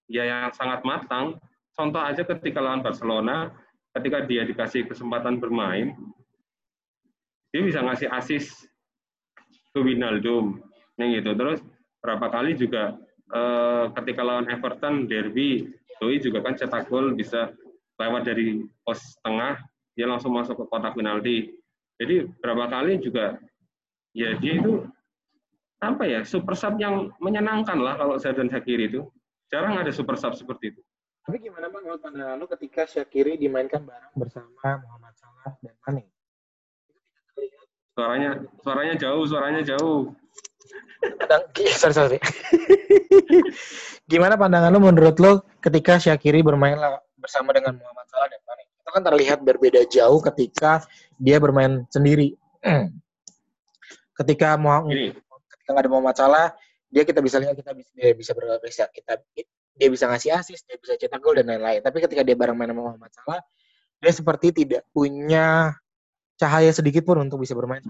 ya 0.10 0.26
yang 0.26 0.54
sangat 0.54 0.82
matang 0.86 1.38
contoh 1.80 2.04
aja 2.04 2.28
ketika 2.28 2.60
lawan 2.60 2.84
Barcelona, 2.84 3.56
ketika 3.96 4.28
dia 4.28 4.44
dikasih 4.44 4.84
kesempatan 4.84 5.40
bermain, 5.40 5.96
dia 7.56 7.64
bisa 7.64 7.80
ngasih 7.80 8.12
asis 8.12 8.68
ke 9.72 9.80
Winaldum, 9.80 10.60
yang 11.00 11.16
gitu. 11.16 11.32
Terus 11.40 11.64
berapa 12.04 12.28
kali 12.28 12.60
juga 12.60 13.00
eh, 13.32 13.86
ketika 13.96 14.22
lawan 14.28 14.52
Everton 14.52 15.08
derby, 15.08 15.72
Doi 16.04 16.20
juga 16.20 16.44
kan 16.44 16.60
cetak 16.60 16.92
gol 16.92 17.16
bisa 17.16 17.56
lewat 18.00 18.28
dari 18.28 18.64
pos 18.84 19.00
tengah, 19.24 19.60
dia 19.96 20.08
langsung 20.08 20.36
masuk 20.36 20.60
ke 20.60 20.66
kotak 20.68 20.96
penalti. 20.96 21.56
Jadi 22.00 22.28
berapa 22.40 22.72
kali 22.72 23.00
juga 23.04 23.40
ya 24.16 24.36
dia 24.40 24.60
itu 24.60 24.88
apa 25.80 26.04
ya 26.08 26.24
super 26.24 26.56
sub 26.56 26.76
yang 26.80 27.12
menyenangkan 27.20 27.80
lah 27.80 27.96
kalau 28.00 28.16
saya 28.20 28.36
dan 28.36 28.48
Shakiri 28.52 28.88
itu 28.92 29.08
jarang 29.52 29.76
ada 29.80 29.92
super 29.92 30.16
sub 30.16 30.36
seperti 30.36 30.76
itu. 30.76 30.82
Tapi 31.30 31.46
gimana 31.46 31.70
bang 31.70 31.86
menurut 31.86 32.02
pandangan 32.02 32.42
lu 32.42 32.50
ketika 32.50 32.90
Syakiri 32.90 33.38
dimainkan 33.38 33.86
bareng 33.86 34.18
bersama 34.18 34.50
Muhammad 34.82 35.14
Salah 35.14 35.54
dan 35.62 35.78
Mane? 35.86 36.10
Suaranya 37.94 38.30
suaranya 38.66 38.96
jauh, 38.98 39.24
suaranya 39.30 39.62
jauh. 39.62 40.10
sorry, 41.78 41.94
sorry. 41.94 42.18
gimana 44.12 44.42
pandangan 44.42 44.74
lu 44.74 44.82
menurut 44.82 45.22
lu 45.22 45.38
ketika 45.62 46.02
Syakiri 46.02 46.42
bermain 46.42 46.82
bersama 47.22 47.54
dengan 47.54 47.78
Muhammad 47.78 48.10
Salah 48.10 48.26
dan 48.34 48.42
Mane? 48.50 48.66
Itu 48.82 48.90
kan 48.90 49.04
terlihat 49.06 49.46
berbeda 49.46 49.86
jauh 49.86 50.18
ketika 50.34 50.82
dia 51.22 51.38
bermain 51.38 51.86
sendiri. 51.94 52.34
ketika 54.18 54.58
mau 54.58 54.82
ketika 55.46 55.78
nggak 55.78 55.84
ada 55.86 55.92
Muhammad 55.94 56.18
Salah, 56.18 56.58
dia 56.90 57.06
kita 57.06 57.22
bisa 57.22 57.38
lihat 57.38 57.54
kita 57.54 57.70
bisa 57.78 57.94
dia 57.94 58.18
bisa 58.18 58.34
kita 58.90 59.22
dia 59.80 59.88
bisa 59.88 60.12
ngasih 60.12 60.36
asis, 60.36 60.60
dia 60.68 60.76
bisa 60.76 61.00
cetak 61.00 61.24
gol 61.24 61.40
dan 61.40 61.48
lain-lain. 61.48 61.80
Tapi 61.80 62.04
ketika 62.04 62.20
dia 62.28 62.36
bareng 62.36 62.60
main 62.60 62.68
sama 62.76 62.92
Muhammad 62.92 63.12
Salah, 63.16 63.40
dia 64.04 64.12
seperti 64.12 64.52
tidak 64.52 64.84
punya 64.92 65.72
cahaya 66.36 66.72
sedikit 66.76 67.08
pun 67.08 67.24
untuk 67.24 67.40
bisa 67.40 67.56
bermain. 67.56 67.82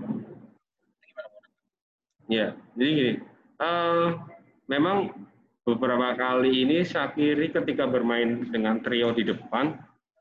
Ya, 2.30 2.54
jadi 2.78 2.90
gini, 2.94 3.14
uh, 3.58 4.22
memang 4.70 5.18
beberapa 5.66 6.14
kali 6.14 6.62
ini 6.62 6.86
Shakiri 6.86 7.50
ketika 7.50 7.90
bermain 7.90 8.46
dengan 8.54 8.86
trio 8.86 9.10
di 9.18 9.26
depan 9.26 9.74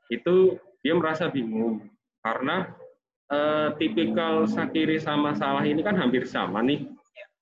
itu 0.09 0.57
dia 0.81 0.97
merasa 0.97 1.29
bingung 1.29 1.85
karena 2.25 2.73
uh, 3.29 3.77
tipikal 3.77 4.49
Shakiri 4.49 4.97
sama 4.97 5.37
Salah 5.37 5.69
ini 5.69 5.85
kan 5.85 5.93
hampir 5.93 6.25
sama 6.25 6.65
nih. 6.65 6.89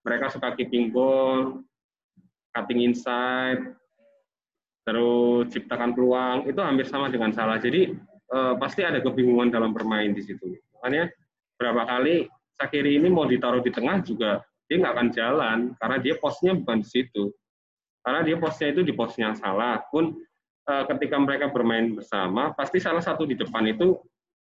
Mereka 0.03 0.35
suka 0.35 0.55
keeping 0.55 0.91
ball, 0.91 1.63
cutting 2.55 2.83
inside, 2.83 3.75
terus 4.87 5.51
ciptakan 5.51 5.91
peluang 5.91 6.47
itu 6.47 6.63
hampir 6.63 6.87
sama 6.87 7.11
dengan 7.11 7.35
salah. 7.35 7.59
Jadi 7.59 7.91
eh, 8.31 8.53
pasti 8.55 8.87
ada 8.87 9.03
kebingungan 9.03 9.51
dalam 9.51 9.75
bermain 9.75 10.15
di 10.15 10.23
situ. 10.23 10.55
Makanya 10.79 11.11
berapa 11.59 11.83
kali 11.83 12.31
Sakiri 12.57 12.97
ini 12.97 13.11
mau 13.11 13.27
ditaruh 13.27 13.61
di 13.61 13.69
tengah 13.69 14.01
juga 14.01 14.41
dia 14.67 14.75
nggak 14.83 14.93
akan 14.93 15.09
jalan 15.15 15.59
karena 15.79 15.97
dia 16.03 16.15
posnya 16.19 16.51
bukan 16.55 16.83
di 16.83 16.87
situ. 16.87 17.31
Karena 18.03 18.23
dia 18.23 18.35
posnya 18.39 18.71
itu 18.71 18.81
di 18.83 18.93
posnya 18.95 19.35
salah. 19.35 19.83
Pun 19.91 20.15
uh, 20.67 20.83
ketika 20.95 21.19
mereka 21.19 21.51
bermain 21.51 21.95
bersama, 21.95 22.51
pasti 22.55 22.79
salah 22.79 23.03
satu 23.03 23.23
di 23.27 23.35
depan 23.35 23.67
itu 23.67 23.95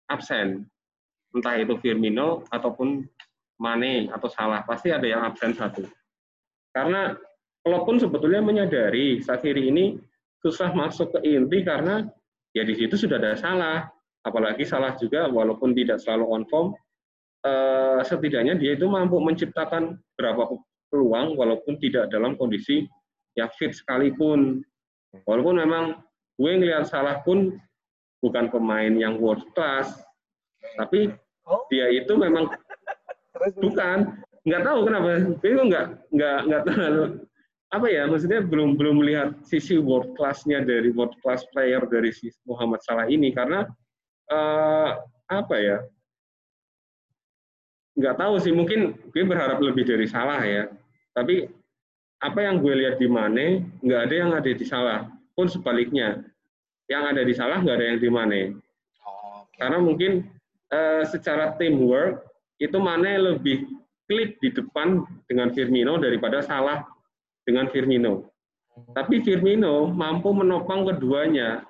absen. 0.08 0.64
Entah 1.32 1.60
itu 1.60 1.76
Firmino 1.80 2.44
ataupun 2.48 3.04
Mane 3.60 4.08
atau 4.12 4.28
salah, 4.32 4.64
pasti 4.64 4.88
ada 4.92 5.04
yang 5.04 5.24
absen 5.24 5.52
satu. 5.52 5.84
Karena 6.72 7.12
walaupun 7.64 8.00
sebetulnya 8.00 8.40
menyadari 8.40 9.20
Sakiri 9.20 9.68
ini 9.68 9.98
susah 10.42 10.70
masuk 10.74 11.14
ke 11.16 11.18
inti 11.26 11.66
karena 11.66 12.06
ya 12.54 12.62
di 12.62 12.74
situ 12.74 12.94
sudah 12.94 13.18
ada 13.18 13.34
salah. 13.38 13.78
Apalagi 14.26 14.66
salah 14.66 14.92
juga 14.98 15.30
walaupun 15.30 15.72
tidak 15.72 16.02
selalu 16.02 16.24
on 16.28 16.44
form, 16.50 16.68
uh, 17.46 18.02
setidaknya 18.02 18.58
dia 18.58 18.74
itu 18.74 18.84
mampu 18.90 19.16
menciptakan 19.22 19.96
berapa 20.18 20.58
peluang 20.90 21.38
walaupun 21.38 21.78
tidak 21.80 22.10
dalam 22.12 22.34
kondisi 22.34 22.84
ya 23.38 23.48
fit 23.56 23.72
sekalipun. 23.72 24.60
Walaupun 25.24 25.62
memang 25.62 26.02
gue 26.36 26.50
ngelihat 26.50 26.84
salah 26.90 27.24
pun 27.24 27.56
bukan 28.20 28.50
pemain 28.52 28.92
yang 28.92 29.16
world 29.16 29.46
class, 29.54 29.96
tapi 30.76 31.14
oh. 31.46 31.64
dia 31.72 31.88
itu 31.88 32.12
memang 32.18 32.50
bukan 33.64 34.18
nggak 34.44 34.62
tahu 34.64 34.78
kenapa 34.88 35.08
itu 35.40 35.62
nggak 35.62 35.86
nggak 36.12 36.38
nggak 36.48 36.62
terlalu 36.64 37.04
apa 37.68 37.86
ya 37.92 38.08
maksudnya 38.08 38.40
belum 38.40 38.80
belum 38.80 39.04
melihat 39.04 39.28
sisi 39.44 39.76
world 39.76 40.16
classnya 40.16 40.64
dari 40.64 40.88
world 40.88 41.12
class 41.20 41.44
player 41.52 41.84
dari 41.84 42.08
si 42.08 42.32
Muhammad 42.48 42.80
Salah 42.80 43.04
ini 43.12 43.28
karena 43.28 43.68
uh, 44.32 44.96
apa 45.28 45.56
ya 45.60 45.78
nggak 47.98 48.14
tahu 48.14 48.34
sih 48.38 48.54
mungkin 48.54 48.94
gue 49.10 49.24
berharap 49.26 49.58
lebih 49.58 49.82
dari 49.82 50.06
Salah 50.06 50.38
ya. 50.46 50.70
Tapi 51.12 51.50
apa 52.22 52.38
yang 52.46 52.62
gue 52.62 52.74
lihat 52.78 52.96
di 53.02 53.10
Mane 53.10 53.66
nggak 53.82 54.00
ada 54.06 54.14
yang 54.14 54.30
ada 54.30 54.46
di 54.46 54.64
Salah 54.64 55.10
pun 55.34 55.50
sebaliknya. 55.50 56.22
Yang 56.86 57.02
ada 57.10 57.22
di 57.26 57.34
Salah 57.34 57.58
nggak 57.58 57.76
ada 57.76 57.86
yang 57.90 57.98
di 57.98 58.08
Mane. 58.08 58.42
Oh, 59.02 59.44
okay. 59.44 59.60
karena 59.60 59.78
mungkin 59.82 60.12
uh, 60.70 61.02
secara 61.04 61.58
teamwork 61.58 62.22
itu 62.62 62.78
Mane 62.78 63.18
lebih 63.18 63.66
klik 64.06 64.38
di 64.40 64.54
depan 64.54 65.02
dengan 65.26 65.50
Firmino 65.50 65.98
daripada 65.98 66.38
Salah 66.40 66.86
dengan 67.48 67.72
Firmino. 67.72 68.28
Tapi 68.92 69.24
Firmino 69.24 69.88
mampu 69.88 70.36
menopang 70.36 70.84
keduanya. 70.84 71.64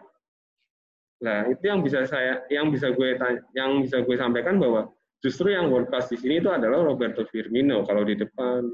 Nah 1.22 1.46
itu 1.46 1.62
yang 1.70 1.86
bisa 1.86 2.02
saya 2.10 2.42
yang 2.50 2.74
bisa 2.74 2.90
gue 2.90 3.14
yang 3.54 3.86
bisa 3.86 4.02
gue 4.02 4.16
sampaikan 4.18 4.58
bahwa 4.58 4.90
justru 5.22 5.54
yang 5.54 5.70
world 5.70 5.86
class 5.86 6.10
di 6.10 6.18
sini 6.18 6.42
itu 6.42 6.50
adalah 6.50 6.82
Roberto 6.82 7.22
Firmino 7.30 7.86
kalau 7.86 8.02
di 8.02 8.18
depan. 8.18 8.66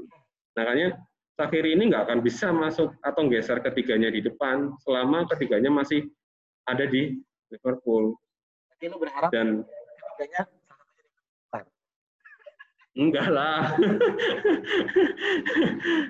Makanya 0.57 0.97
Sakiri 1.35 1.75
ini 1.75 1.91
nggak 1.91 2.07
akan 2.07 2.19
bisa 2.23 2.47
masuk 2.55 2.95
atau 3.03 3.27
geser 3.27 3.59
ketiganya 3.59 4.07
di 4.07 4.23
depan 4.23 4.71
selama 4.79 5.27
ketiganya 5.27 5.67
masih 5.67 6.07
ada 6.63 6.87
di 6.87 7.19
Liverpool. 7.51 8.15
Jadi 8.71 8.87
lu 8.87 8.95
berharap 8.95 9.35
dan 9.35 9.67
ketiganya 10.15 10.47
Enggak 12.95 13.27
lah. 13.27 13.75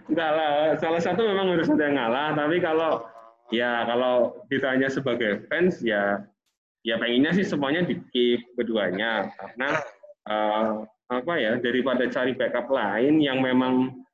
Enggak 0.10 0.32
lah. 0.38 0.54
Salah 0.78 1.02
satu 1.02 1.26
memang 1.26 1.58
harus 1.58 1.70
ada 1.70 1.84
yang 1.90 1.98
ngalah, 1.98 2.38
tapi 2.38 2.62
kalau 2.62 3.10
ya 3.50 3.86
kalau 3.90 4.38
ditanya 4.50 4.90
sebagai 4.90 5.46
fans 5.50 5.82
ya 5.82 6.22
ya 6.86 6.98
pengennya 7.02 7.34
sih 7.34 7.46
semuanya 7.46 7.86
di 7.86 7.98
keep 8.10 8.42
keduanya 8.58 9.30
karena 9.38 9.70
uh, 10.30 10.82
apa 11.10 11.34
ya 11.38 11.58
daripada 11.62 12.10
cari 12.10 12.34
backup 12.34 12.70
lain 12.70 13.22
yang 13.22 13.42
memang 13.42 14.06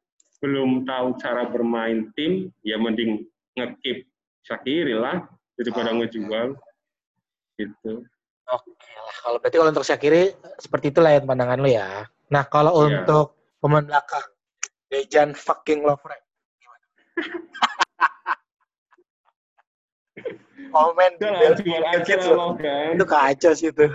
belum 0.41 0.89
tahu 0.89 1.21
cara 1.21 1.45
bermain 1.47 2.09
tim, 2.17 2.49
ya 2.65 2.75
mending 2.81 3.23
ngekip 3.55 4.09
Shakiri 4.41 4.97
lah 4.97 5.21
daripada 5.53 5.93
oh, 5.93 6.01
ngejual. 6.01 6.57
Gitu. 7.61 7.91
Oke 8.49 8.89
lah, 8.97 9.15
kalau 9.21 9.37
berarti 9.37 9.57
kalau 9.61 9.69
untuk 9.69 9.85
Shakiri 9.85 10.33
seperti 10.57 10.89
itulah 10.89 11.13
yang 11.13 11.29
pandangan 11.29 11.61
lu 11.61 11.69
ya. 11.69 12.09
Nah 12.31 12.47
kalau 12.47 12.71
yeah. 12.87 13.03
untuk 13.03 13.35
pemain 13.59 13.83
belakang, 13.83 14.23
Dejan 14.87 15.35
fucking 15.35 15.83
Lovren. 15.83 16.23
Komen 20.71 21.11
di 21.19 21.27
jual 21.59 21.83
aja 21.83 22.15
kan. 22.55 22.95
Itu 22.95 23.03
kacau 23.03 23.51
sih 23.51 23.75
itu. 23.75 23.91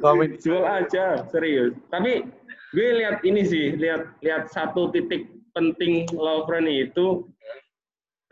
Komen 0.00 0.40
jual 0.40 0.64
aja, 0.64 1.28
serius. 1.28 1.76
Tapi 1.92 2.24
gue 2.72 2.88
lihat 3.04 3.20
ini 3.28 3.44
sih, 3.44 3.76
lihat 3.76 4.08
lihat 4.24 4.48
satu 4.48 4.88
titik 4.88 5.28
penting 5.52 6.08
Lovren 6.16 6.64
itu 6.64 7.28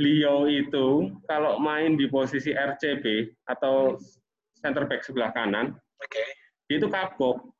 beliau 0.01 0.49
itu 0.49 1.13
kalau 1.29 1.61
main 1.61 2.01
di 2.01 2.09
posisi 2.09 2.57
RCB 2.57 3.29
atau 3.45 4.01
center 4.59 4.89
back 4.89 5.05
sebelah 5.05 5.31
kanan, 5.37 5.77
okay. 6.01 6.25
dia 6.67 6.81
itu 6.81 6.89
kapok. 6.89 7.52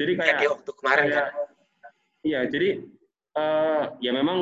Jadi 0.00 0.12
kayak, 0.18 0.36
kayak 0.42 0.50
waktu 0.58 0.70
kemarin 0.74 1.04
kayak, 1.06 1.14
kan? 1.14 1.32
Iya, 2.24 2.40
jadi 2.48 2.68
uh, 3.36 3.84
ya 4.00 4.10
memang 4.16 4.38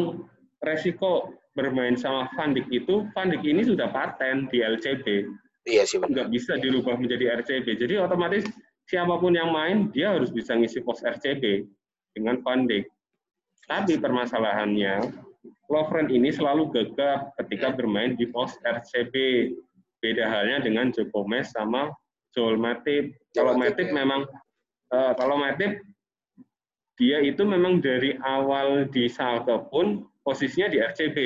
resiko 0.63 1.35
bermain 1.53 1.99
sama 1.99 2.31
Van 2.39 2.57
Dijk 2.57 2.69
itu, 2.73 3.05
Van 3.13 3.29
Dijk 3.29 3.45
ini 3.45 3.63
sudah 3.67 3.93
paten 3.93 4.49
di 4.49 4.65
LCB. 4.65 5.29
Iya 5.69 5.87
sih 5.87 5.99
benar. 6.03 6.11
Nggak 6.11 6.29
bisa 6.35 6.53
dirubah 6.59 6.99
menjadi 6.99 7.39
RCB. 7.43 7.67
Jadi 7.79 7.95
otomatis 8.01 8.45
siapa 8.91 9.15
pun 9.21 9.35
yang 9.37 9.55
main 9.55 9.93
dia 9.95 10.11
harus 10.11 10.35
bisa 10.35 10.59
ngisi 10.59 10.83
pos 10.83 11.05
RCB 11.05 11.67
dengan 12.17 12.43
Van 12.43 12.67
Dijk. 12.67 12.87
Tapi 13.71 13.95
permasalahannya 14.01 15.07
Lovren 15.71 16.11
ini 16.13 16.29
selalu 16.29 16.69
gagap 16.75 17.33
ketika 17.41 17.73
bermain 17.73 18.19
di 18.19 18.27
pos 18.29 18.59
RCB. 18.61 19.15
Beda 20.03 20.27
halnya 20.27 20.67
dengan 20.67 20.91
Joe 20.91 21.07
Gomez 21.15 21.55
sama 21.55 21.95
Joel 22.35 22.59
Matip. 22.59 23.15
Kalau 23.31 23.55
Matip 23.55 23.95
ya. 23.95 24.03
memang 24.03 24.27
uh, 24.93 25.13
kalau 25.17 25.41
Matip 25.41 25.81
dia 27.01 27.19
itu 27.25 27.43
memang 27.43 27.81
dari 27.81 28.15
awal 28.23 28.87
di 28.93 29.09
Salke 29.09 29.57
pun 29.73 30.07
posisinya 30.23 30.71
di 30.71 30.79
RCB. 30.79 31.19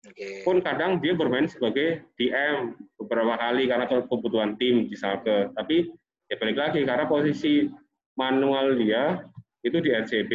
Okay. 0.00 0.40
Pun 0.48 0.64
kadang 0.64 0.96
dia 1.04 1.12
bermain 1.12 1.44
sebagai 1.44 2.08
DM 2.16 2.72
beberapa 2.96 3.36
kali 3.36 3.68
karena 3.68 3.84
kebutuhan 3.84 4.56
tim 4.56 4.88
di 4.88 4.96
Salke. 4.96 5.52
Tapi 5.52 5.92
ya 6.30 6.40
balik 6.40 6.56
lagi 6.56 6.80
karena 6.88 7.04
posisi 7.04 7.68
manual 8.16 8.80
dia 8.80 9.20
itu 9.60 9.76
di 9.76 9.92
RCB 9.92 10.32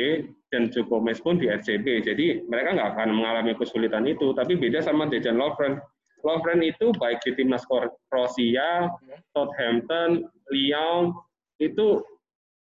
dan 0.54 0.70
Joko 0.70 1.02
Mes 1.02 1.18
pun 1.18 1.42
di 1.42 1.50
RCB. 1.50 2.06
Jadi 2.06 2.46
mereka 2.46 2.78
nggak 2.78 2.90
akan 2.94 3.10
mengalami 3.10 3.58
kesulitan 3.58 4.06
itu. 4.06 4.38
Tapi 4.38 4.54
beda 4.60 4.86
sama 4.86 5.10
Dejan 5.10 5.42
Lovren. 5.42 5.82
Lovren 6.22 6.62
itu 6.62 6.94
baik 7.02 7.22
di 7.26 7.38
timnas 7.38 7.66
Kroasia, 8.10 8.90
Southampton, 9.34 10.26
Lyon, 10.50 11.14
itu 11.62 12.02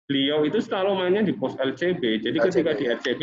beliau 0.09 0.43
itu 0.49 0.59
selalu 0.65 0.97
mainnya 0.97 1.23
di 1.23 1.37
pos 1.37 1.55
LCB. 1.61 2.25
Jadi 2.25 2.39
ketika 2.41 2.73
di 2.75 2.85
RCB 2.89 3.23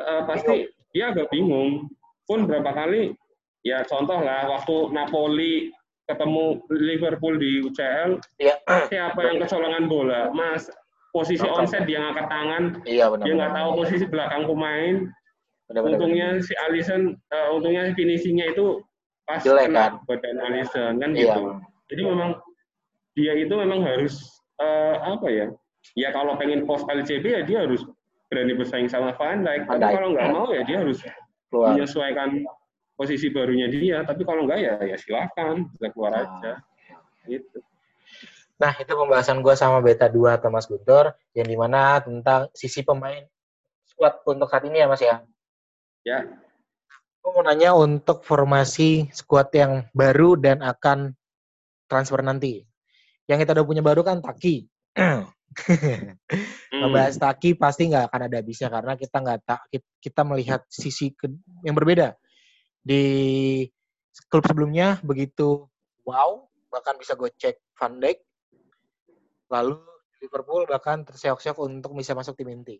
uh, 0.00 0.22
pasti 0.24 0.66
dia 0.96 1.12
agak 1.12 1.28
bingung. 1.28 1.92
Pun 2.26 2.42
berapa 2.42 2.74
kali 2.74 3.14
ya 3.62 3.86
contoh 3.86 4.18
lah 4.18 4.50
waktu 4.50 4.90
Napoli 4.90 5.70
ketemu 6.06 6.62
Liverpool 6.70 7.34
di 7.38 7.62
UCL, 7.66 8.22
ya. 8.38 8.54
siapa 8.86 9.20
yang 9.26 9.42
kecolongan 9.42 9.90
bola? 9.90 10.30
Mas, 10.30 10.70
posisi 11.10 11.42
onset 11.42 11.82
dia 11.82 11.98
ngangkat 11.98 12.26
tangan, 12.30 12.62
iya, 12.86 13.10
benar, 13.10 13.24
dia 13.26 13.32
nggak 13.34 13.54
tahu 13.58 13.68
posisi 13.82 14.04
belakang 14.06 14.46
pemain. 14.46 15.10
Benar, 15.66 15.82
benar, 15.82 15.98
untungnya 15.98 16.28
benar. 16.38 16.46
si 16.46 16.52
Alisson, 16.62 17.02
uh, 17.34 17.48
untungnya 17.58 17.90
finishingnya 17.98 18.54
itu 18.54 18.78
pas 19.26 19.42
Jelek, 19.42 19.66
kena 19.66 19.98
kan? 19.98 20.06
badan 20.06 20.38
Alisson 20.46 20.92
kan 21.02 21.10
iya. 21.10 21.22
gitu. 21.26 21.42
Jadi 21.90 22.02
memang 22.06 22.30
dia 23.18 23.32
itu 23.34 23.54
memang 23.58 23.82
harus 23.82 24.14
uh, 24.62 25.02
apa 25.10 25.26
ya? 25.26 25.46
Ya 25.94 26.10
kalau 26.10 26.34
pengen 26.34 26.66
post 26.66 26.88
LCB 26.88 27.24
ya 27.24 27.42
dia 27.46 27.58
harus 27.62 27.86
berani 28.26 28.58
bersaing 28.58 28.90
sama 28.90 29.14
Van 29.14 29.46
Dijk. 29.46 29.70
Tapi 29.70 29.86
kalau 29.94 30.08
nggak 30.12 30.28
mau 30.34 30.48
ya 30.50 30.62
dia 30.66 30.82
harus 30.82 30.98
Keluar. 31.52 31.74
menyesuaikan 31.74 32.42
posisi 32.98 33.30
barunya 33.30 33.70
dia. 33.70 34.02
Tapi 34.02 34.26
kalau 34.26 34.48
enggak 34.48 34.60
ya 34.64 34.74
ya 34.82 34.96
silakan. 34.98 35.70
Bisa 35.76 35.86
keluar 35.94 36.12
nah. 36.16 36.22
aja. 36.26 36.52
Gitu. 37.30 37.58
Nah 38.56 38.72
itu 38.80 38.88
pembahasan 38.88 39.44
gue 39.44 39.54
sama 39.54 39.84
beta 39.84 40.08
2 40.08 40.40
Thomas 40.40 40.64
Guntur 40.64 41.12
yang 41.36 41.46
di 41.46 41.56
mana 41.60 42.00
tentang 42.00 42.48
sisi 42.56 42.80
pemain 42.80 43.20
squad 43.84 44.24
untuk 44.24 44.48
saat 44.48 44.64
ini 44.64 44.80
ya 44.80 44.88
mas 44.88 45.04
ya? 45.04 45.20
Ya. 46.02 46.24
Gue 47.20 47.30
mau 47.36 47.44
nanya 47.44 47.76
untuk 47.76 48.24
formasi 48.24 49.12
squad 49.12 49.52
yang 49.52 49.84
baru 49.92 50.40
dan 50.40 50.64
akan 50.64 51.12
transfer 51.84 52.22
nanti. 52.24 52.64
Yang 53.28 53.44
kita 53.44 53.60
udah 53.60 53.66
punya 53.66 53.82
baru 53.82 54.06
kan 54.06 54.22
Taki 54.22 54.64
hmm. 55.70 56.80
ngebahas 56.82 57.16
Taki 57.16 57.56
pasti 57.56 57.88
nggak 57.88 58.10
akan 58.10 58.20
ada 58.28 58.36
habisnya 58.42 58.68
karena 58.68 58.92
kita 58.98 59.16
nggak 59.22 59.40
tak 59.46 59.60
kita 60.02 60.22
melihat 60.26 60.60
sisi 60.68 61.14
ke, 61.14 61.30
yang 61.64 61.72
berbeda 61.72 62.18
di 62.82 63.02
klub 64.28 64.44
sebelumnya 64.44 65.00
begitu 65.06 65.64
wow 66.04 66.44
bahkan 66.68 66.98
bisa 66.98 67.16
gue 67.16 67.30
cek 67.32 67.56
Van 67.78 67.96
Dijk 67.96 68.18
lalu 69.48 69.80
Liverpool 70.20 70.66
bahkan 70.66 71.06
terseok-seok 71.06 71.56
untuk 71.62 71.94
bisa 71.94 72.12
masuk 72.12 72.36
tim 72.36 72.50
inti 72.52 72.76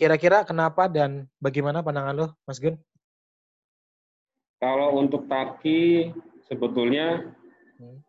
kira-kira 0.00 0.48
kenapa 0.48 0.88
dan 0.88 1.28
bagaimana 1.36 1.84
pandangan 1.84 2.16
lo, 2.16 2.26
Mas 2.48 2.56
Gun? 2.56 2.80
Kalau 4.56 4.96
untuk 4.96 5.28
Taki 5.28 6.08
sebetulnya 6.48 7.36
hmm. 7.76 8.00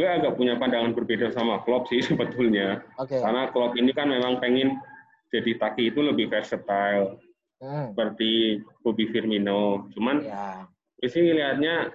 Gue 0.00 0.08
agak 0.08 0.40
punya 0.40 0.56
pandangan 0.56 0.96
berbeda 0.96 1.28
sama 1.36 1.60
Klopp 1.68 1.92
sih 1.92 2.00
sebetulnya. 2.08 2.80
Okay. 2.96 3.20
Karena 3.20 3.52
Klopp 3.52 3.76
ini 3.76 3.92
kan 3.92 4.08
memang 4.08 4.40
pengen 4.40 4.80
jadi 5.28 5.60
Taki 5.60 5.92
itu 5.92 6.00
lebih 6.00 6.32
versatile. 6.32 7.20
Hmm. 7.60 7.92
Seperti 7.92 8.64
Bobby 8.80 9.12
Firmino. 9.12 9.92
Cuman 9.92 10.24
ya. 10.24 10.64
gue 10.96 11.08
sih 11.12 11.20
ngelihatnya 11.20 11.92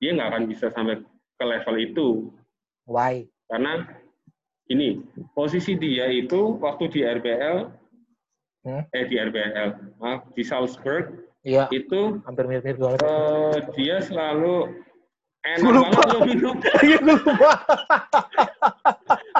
dia 0.00 0.10
nggak 0.16 0.28
akan 0.32 0.44
bisa 0.48 0.72
sampai 0.72 1.04
ke 1.36 1.44
level 1.44 1.76
itu. 1.76 2.08
Why? 2.88 3.28
Karena 3.52 3.84
ini 4.72 5.04
posisi 5.36 5.76
dia 5.76 6.08
itu 6.08 6.56
waktu 6.56 6.88
di 6.88 7.04
RBL 7.04 7.68
hmm? 8.64 8.82
eh 8.96 9.04
di 9.04 9.20
RBL 9.20 10.00
maaf 10.00 10.32
di 10.32 10.40
Salzburg 10.46 11.28
Iya. 11.40 11.72
Itu 11.72 12.20
hampir 12.28 12.44
mirip-mirip 12.44 13.00
uh, 13.00 13.56
dia 13.72 14.04
selalu 14.04 14.84
enak 15.40 15.72
lupa. 15.72 15.88
banget 15.88 16.08
lo 16.12 16.18
minum. 16.28 16.56
Iya, 16.84 16.96
gue 17.00 17.16
lupa. 17.16 17.50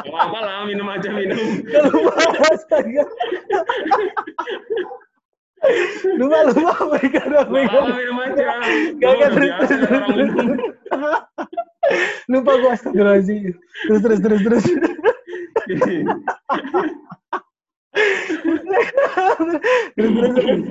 Gak 0.00 0.16
apa 0.16 0.38
lah, 0.40 0.64
minum 0.64 0.88
aja 0.88 1.08
minum. 1.12 1.60
Gak 1.68 1.82
lupa, 1.92 2.12
astaga. 2.48 3.04
lupa, 6.16 6.38
lupa, 6.56 6.72
mereka 6.88 7.20
udah 7.28 7.44
minum. 7.52 7.84
minum 7.92 8.16
aja. 8.24 8.44
Gak, 8.96 9.12
gak, 9.20 9.30
terus, 9.36 9.52
terus, 9.60 10.32
Lupa 12.30 12.52
gue 12.54 12.70
astagfirullahaladzim. 12.70 13.52
Terus, 13.88 14.00
terus, 14.00 14.20
terus, 14.24 14.40
terus. 14.40 14.64
terus, 18.40 20.10
terus, 20.16 20.32
terus 20.32 20.64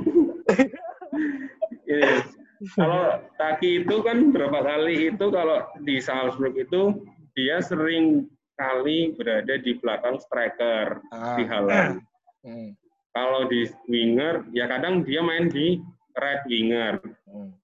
ini 1.90 2.49
kalau 2.76 3.24
Taki 3.40 3.88
itu 3.88 3.96
kan 4.04 4.36
berapa 4.36 4.60
kali 4.60 5.16
itu 5.16 5.26
kalau 5.32 5.64
di 5.88 6.04
Salzburg 6.04 6.60
itu 6.60 7.08
dia 7.32 7.64
sering 7.64 8.28
kali 8.60 9.16
berada 9.16 9.56
di 9.56 9.80
belakang 9.80 10.20
striker 10.20 11.00
ah. 11.16 11.40
di 11.40 11.44
Halan. 11.48 12.04
Hmm. 12.44 12.70
Kalau 13.16 13.48
di 13.48 13.64
winger 13.88 14.44
ya 14.52 14.68
kadang 14.68 15.08
dia 15.08 15.24
main 15.24 15.48
di 15.48 15.80
right 16.20 16.44
winger. 16.52 17.00
Hmm. 17.32 17.56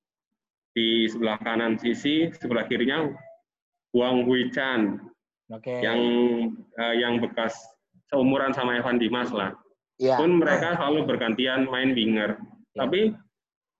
Di 0.75 1.07
sebelah 1.07 1.39
kanan 1.39 1.79
sisi, 1.79 2.31
sebelah 2.35 2.67
kirinya 2.67 3.11
Wang 3.95 4.23
Huichan. 4.27 4.99
Okay. 5.51 5.83
Yang 5.83 6.01
uh, 6.79 6.95
yang 6.95 7.19
bekas 7.19 7.55
seumuran 8.11 8.55
sama 8.55 8.79
Evan 8.79 8.99
Dimas 8.99 9.31
lah. 9.31 9.55
Ya. 9.99 10.19
Pun 10.19 10.39
mereka 10.39 10.75
selalu 10.75 11.07
bergantian 11.07 11.67
main 11.67 11.95
winger. 11.95 12.39
Ya. 12.75 12.87
Tapi 12.87 13.15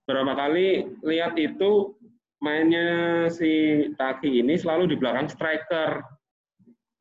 berapa 0.06 0.34
kali 0.38 0.86
lihat 1.02 1.38
itu 1.38 1.98
mainnya 2.42 3.26
si 3.34 3.86
Taki 3.98 4.42
ini 4.42 4.58
selalu 4.58 4.94
di 4.94 4.96
belakang 4.98 5.30
striker. 5.30 6.06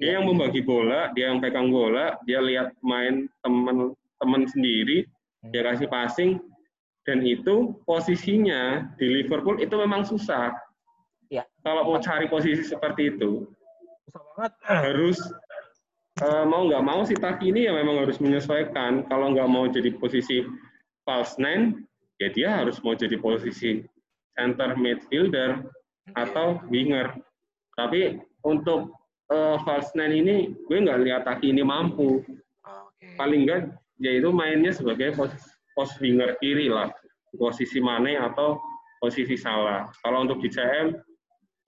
Dia 0.01 0.19
yang 0.19 0.27
membagi 0.27 0.65
bola, 0.65 1.15
dia 1.15 1.31
yang 1.31 1.39
pegang 1.39 1.71
bola, 1.71 2.19
dia 2.27 2.43
lihat 2.43 2.75
main 2.83 3.31
teman-teman 3.47 4.43
sendiri, 4.51 5.07
dia 5.55 5.63
kasih 5.63 5.87
passing, 5.87 6.43
dan 7.07 7.23
itu 7.23 7.79
posisinya 7.87 8.91
di 8.99 9.07
Liverpool 9.07 9.61
itu 9.63 9.71
memang 9.79 10.03
susah. 10.03 10.51
Ya. 11.31 11.47
Kalau 11.63 11.87
mau 11.87 12.03
cari 12.03 12.27
posisi 12.27 12.67
seperti 12.67 13.15
itu, 13.15 13.47
susah 14.09 14.23
banget. 14.35 14.53
Harus 14.91 15.19
uh, 16.25 16.45
mau 16.49 16.67
nggak 16.67 16.85
mau 16.85 17.07
si 17.07 17.15
Taki 17.15 17.55
ini 17.55 17.71
ya 17.71 17.73
memang 17.77 18.03
harus 18.03 18.19
menyesuaikan. 18.19 19.07
Kalau 19.07 19.31
nggak 19.31 19.51
mau 19.51 19.67
jadi 19.71 19.95
posisi 19.95 20.43
false 21.07 21.39
nine, 21.39 21.87
ya 22.25 22.29
dia 22.33 22.49
harus 22.65 22.81
mau 22.81 22.97
jadi 22.97 23.21
posisi 23.21 23.85
center 24.33 24.73
midfielder 24.81 25.61
atau 26.17 26.61
winger. 26.73 27.13
Tapi 27.77 28.19
untuk 28.45 28.97
uh, 29.29 29.57
false 29.63 29.93
nine 29.93 30.25
ini 30.25 30.37
gue 30.69 30.79
nggak 30.81 31.01
lihat 31.05 31.23
Taki 31.29 31.53
ini 31.53 31.61
mampu. 31.61 32.25
Okay. 32.65 33.15
Paling 33.21 33.45
nggak 33.45 33.61
yaitu 34.03 34.31
mainnya 34.35 34.75
sebagai 34.75 35.15
pos, 35.15 35.31
pos 35.77 35.95
winger 36.03 36.35
kiri 36.43 36.67
lah, 36.67 36.91
posisi 37.37 37.79
Mane 37.79 38.19
atau 38.19 38.59
posisi 38.99 39.39
Salah. 39.39 39.87
Kalau 40.03 40.27
untuk 40.27 40.43
di 40.43 40.51
CM 40.51 40.97
uh, 40.97 40.97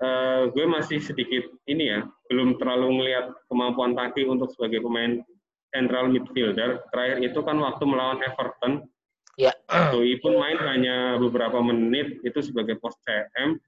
eh, 0.03 0.43
gue 0.51 0.67
masih 0.67 0.99
sedikit 0.99 1.47
ini 1.71 1.93
ya, 1.93 2.01
belum 2.33 2.59
terlalu 2.59 3.05
melihat 3.05 3.31
kemampuan 3.53 3.95
Taki 3.95 4.27
untuk 4.27 4.51
sebagai 4.57 4.83
pemain 4.83 5.23
central 5.71 6.11
midfielder. 6.11 6.83
Terakhir 6.91 7.19
itu 7.23 7.41
kan 7.45 7.61
waktu 7.61 7.85
melawan 7.85 8.25
Everton 8.25 8.89
Ya. 9.37 9.53
Doi 9.93 10.17
pun 10.25 10.41
main 10.41 10.57
hanya 10.65 11.21
beberapa 11.21 11.61
menit 11.61 12.25
itu 12.25 12.41
sebagai 12.41 12.81
pos 12.81 12.97
CM 13.05 13.61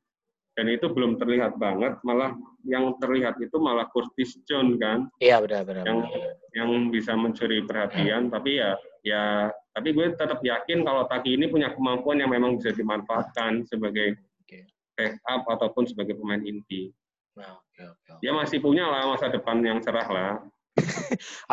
dan 0.58 0.66
itu 0.74 0.90
belum 0.90 1.22
terlihat 1.22 1.54
banget, 1.54 2.02
malah 2.02 2.34
yang 2.66 2.90
terlihat 2.98 3.38
itu 3.38 3.62
malah 3.62 3.86
Curtis 3.94 4.42
John 4.42 4.74
kan. 4.80 5.06
Iya 5.22 5.38
benar 5.38 5.62
benar. 5.62 5.84
Yang 5.86 6.00
benar. 6.02 6.32
yang 6.50 6.70
bisa 6.90 7.12
mencuri 7.14 7.62
perhatian, 7.62 8.26
tapi 8.26 8.58
ya 8.58 8.74
ya 9.06 9.54
tapi 9.70 9.94
gue 9.94 10.18
tetap 10.18 10.42
yakin 10.42 10.82
kalau 10.82 11.06
Taki 11.06 11.38
ini 11.38 11.46
punya 11.46 11.70
kemampuan 11.70 12.18
yang 12.18 12.34
memang 12.34 12.58
bisa 12.58 12.74
dimanfaatkan 12.74 13.62
sebagai 13.70 14.18
okay. 14.42 14.66
backup 14.98 15.46
ataupun 15.46 15.86
sebagai 15.86 16.18
pemain 16.18 16.42
inti. 16.42 16.90
Nah, 17.38 17.54
okay, 17.54 17.86
okay, 17.86 18.18
okay. 18.18 18.26
Dia 18.26 18.34
masih 18.34 18.58
punya 18.58 18.90
lah 18.90 19.14
masa 19.14 19.30
depan 19.30 19.62
yang 19.62 19.78
cerah 19.78 20.08
lah. 20.10 20.32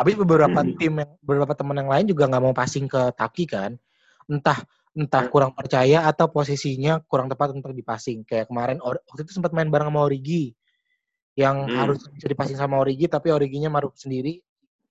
Habis 0.02 0.18
beberapa 0.18 0.66
hmm. 0.66 0.74
tim 0.82 0.98
yang 0.98 1.10
beberapa 1.22 1.54
teman 1.54 1.78
yang 1.78 1.90
lain 1.94 2.10
juga 2.10 2.26
nggak 2.26 2.42
mau 2.42 2.54
passing 2.56 2.90
ke 2.90 3.14
Taki 3.14 3.46
kan 3.46 3.78
entah 4.26 4.62
entah 4.96 5.28
iya. 5.28 5.30
kurang 5.30 5.52
percaya 5.52 5.98
atau 6.08 6.32
posisinya 6.32 7.04
kurang 7.04 7.28
tepat 7.28 7.52
untuk 7.52 7.76
dipasing. 7.76 8.24
Kayak 8.24 8.48
kemarin 8.48 8.80
waktu 8.80 9.20
itu 9.22 9.32
sempat 9.36 9.52
main 9.52 9.68
bareng 9.68 9.92
sama 9.92 10.08
Origi 10.08 10.56
yang 11.36 11.68
hmm. 11.68 11.76
harus 11.76 12.00
bisa 12.08 12.26
dipasing 12.32 12.56
sama 12.56 12.80
Origi 12.80 13.06
tapi 13.12 13.28
Originya 13.28 13.68
maruk 13.68 13.92
sendiri 13.94 14.40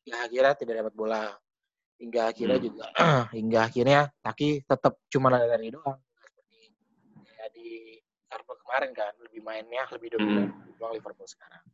ya 0.05 0.29
akhirnya 0.29 0.53
tidak 0.53 0.73
dapat 0.85 0.93
bola 0.93 1.33
hingga 1.97 2.29
akhirnya 2.29 2.61
hmm. 2.61 2.65
juga 2.69 2.85
hingga 3.37 3.59
akhirnya 3.65 4.01
Taki 4.21 4.61
tetap 4.61 5.01
cuma 5.09 5.33
ada 5.33 5.49
dari 5.49 5.73
doang 5.73 5.97
seperti 6.21 6.69
ya 7.33 7.45
di 7.49 7.97
Liverpool 7.97 8.57
kemarin 8.61 8.91
kan 8.93 9.13
lebih 9.25 9.41
mainnya 9.41 9.83
lebih 9.89 10.07
dominan 10.13 10.53
hmm. 10.53 10.93
Liverpool 10.93 11.25
sekarang. 11.25 11.65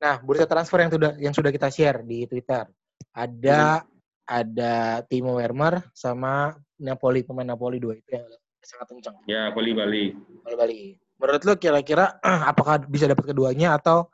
Nah 0.00 0.16
bursa 0.24 0.48
transfer 0.48 0.80
yang 0.80 0.92
sudah 0.96 1.10
yang 1.20 1.34
sudah 1.36 1.52
kita 1.52 1.68
share 1.68 2.00
di 2.00 2.24
Twitter 2.24 2.64
ada 3.12 3.84
hmm 3.84 3.92
ada 4.24 5.04
Timo 5.04 5.36
Werner 5.36 5.84
sama 5.92 6.56
Napoli 6.82 7.22
pemain 7.22 7.46
Napoli 7.46 7.78
dua 7.78 7.94
itu 7.94 8.08
yang 8.14 8.26
sangat 8.64 8.86
kencang. 8.90 9.14
Ya, 9.28 9.52
Poli 9.52 9.76
Bali. 9.76 10.16
Poli 10.42 10.56
Bali. 10.56 10.80
Menurut 11.20 11.42
lo 11.46 11.54
kira-kira 11.60 12.18
apakah 12.50 12.82
bisa 12.88 13.06
dapat 13.06 13.30
keduanya 13.30 13.78
atau 13.78 14.10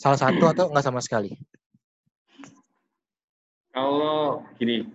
salah 0.00 0.18
satu 0.18 0.50
atau 0.50 0.64
enggak 0.72 0.84
sama 0.84 0.98
sekali? 0.98 1.36
Kalau 3.74 4.46
gini, 4.58 4.86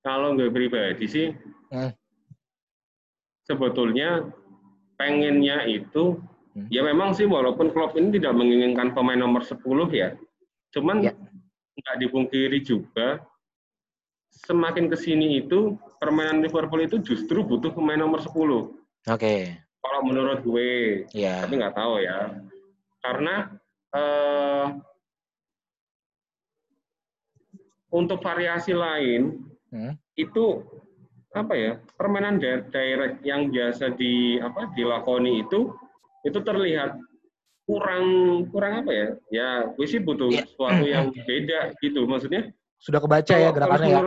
kalau 0.00 0.32
gue 0.32 0.48
pribadi 0.48 1.04
sih, 1.04 1.26
hmm. 1.68 1.92
sebetulnya 3.44 4.24
pengennya 4.96 5.68
itu, 5.68 6.16
hmm. 6.56 6.68
ya 6.72 6.80
memang 6.80 7.12
sih 7.12 7.28
walaupun 7.28 7.68
klub 7.72 7.92
ini 8.00 8.16
tidak 8.16 8.32
menginginkan 8.32 8.96
pemain 8.96 9.20
nomor 9.20 9.44
10 9.44 9.60
ya, 9.92 10.16
cuman 10.72 11.04
ya. 11.04 11.12
nggak 11.76 11.96
dipungkiri 12.08 12.64
juga 12.64 13.20
semakin 14.48 14.88
ke 14.88 14.96
sini 14.96 15.44
itu 15.44 15.76
permainan 16.00 16.40
Liverpool 16.40 16.80
itu 16.80 16.96
justru 17.04 17.44
butuh 17.44 17.76
pemain 17.76 18.00
nomor 18.00 18.24
10. 18.24 18.32
Oke. 18.32 18.72
Okay. 19.04 19.40
Kalau 19.80 20.00
menurut 20.04 20.40
gue, 20.40 21.04
yeah. 21.12 21.44
tapi 21.44 21.60
nggak 21.60 21.76
tahu 21.76 22.00
ya. 22.00 22.40
Karena 23.00 23.48
uh, 23.92 24.66
untuk 27.92 28.18
variasi 28.24 28.72
lain 28.72 29.44
hmm? 29.72 29.94
itu 30.16 30.64
apa 31.30 31.54
ya 31.54 31.72
permainan 31.94 32.42
direct 32.42 33.22
yang 33.22 33.54
biasa 33.54 33.94
di 33.94 34.42
apa 34.42 34.66
dilakoni 34.74 35.46
itu 35.46 35.70
itu 36.26 36.38
terlihat 36.42 36.98
kurang 37.70 38.06
kurang 38.50 38.82
apa 38.82 38.90
ya 38.90 39.08
ya 39.30 39.48
gue 39.70 39.86
sih 39.86 40.02
butuh 40.02 40.26
yeah. 40.26 40.42
sesuatu 40.42 40.84
yang 40.90 41.14
beda 41.14 41.70
gitu 41.78 42.02
maksudnya 42.10 42.50
sudah 42.82 42.98
kebaca 42.98 43.34
ya 43.36 43.50
gerakannya 43.54 43.88
ya? 43.94 44.02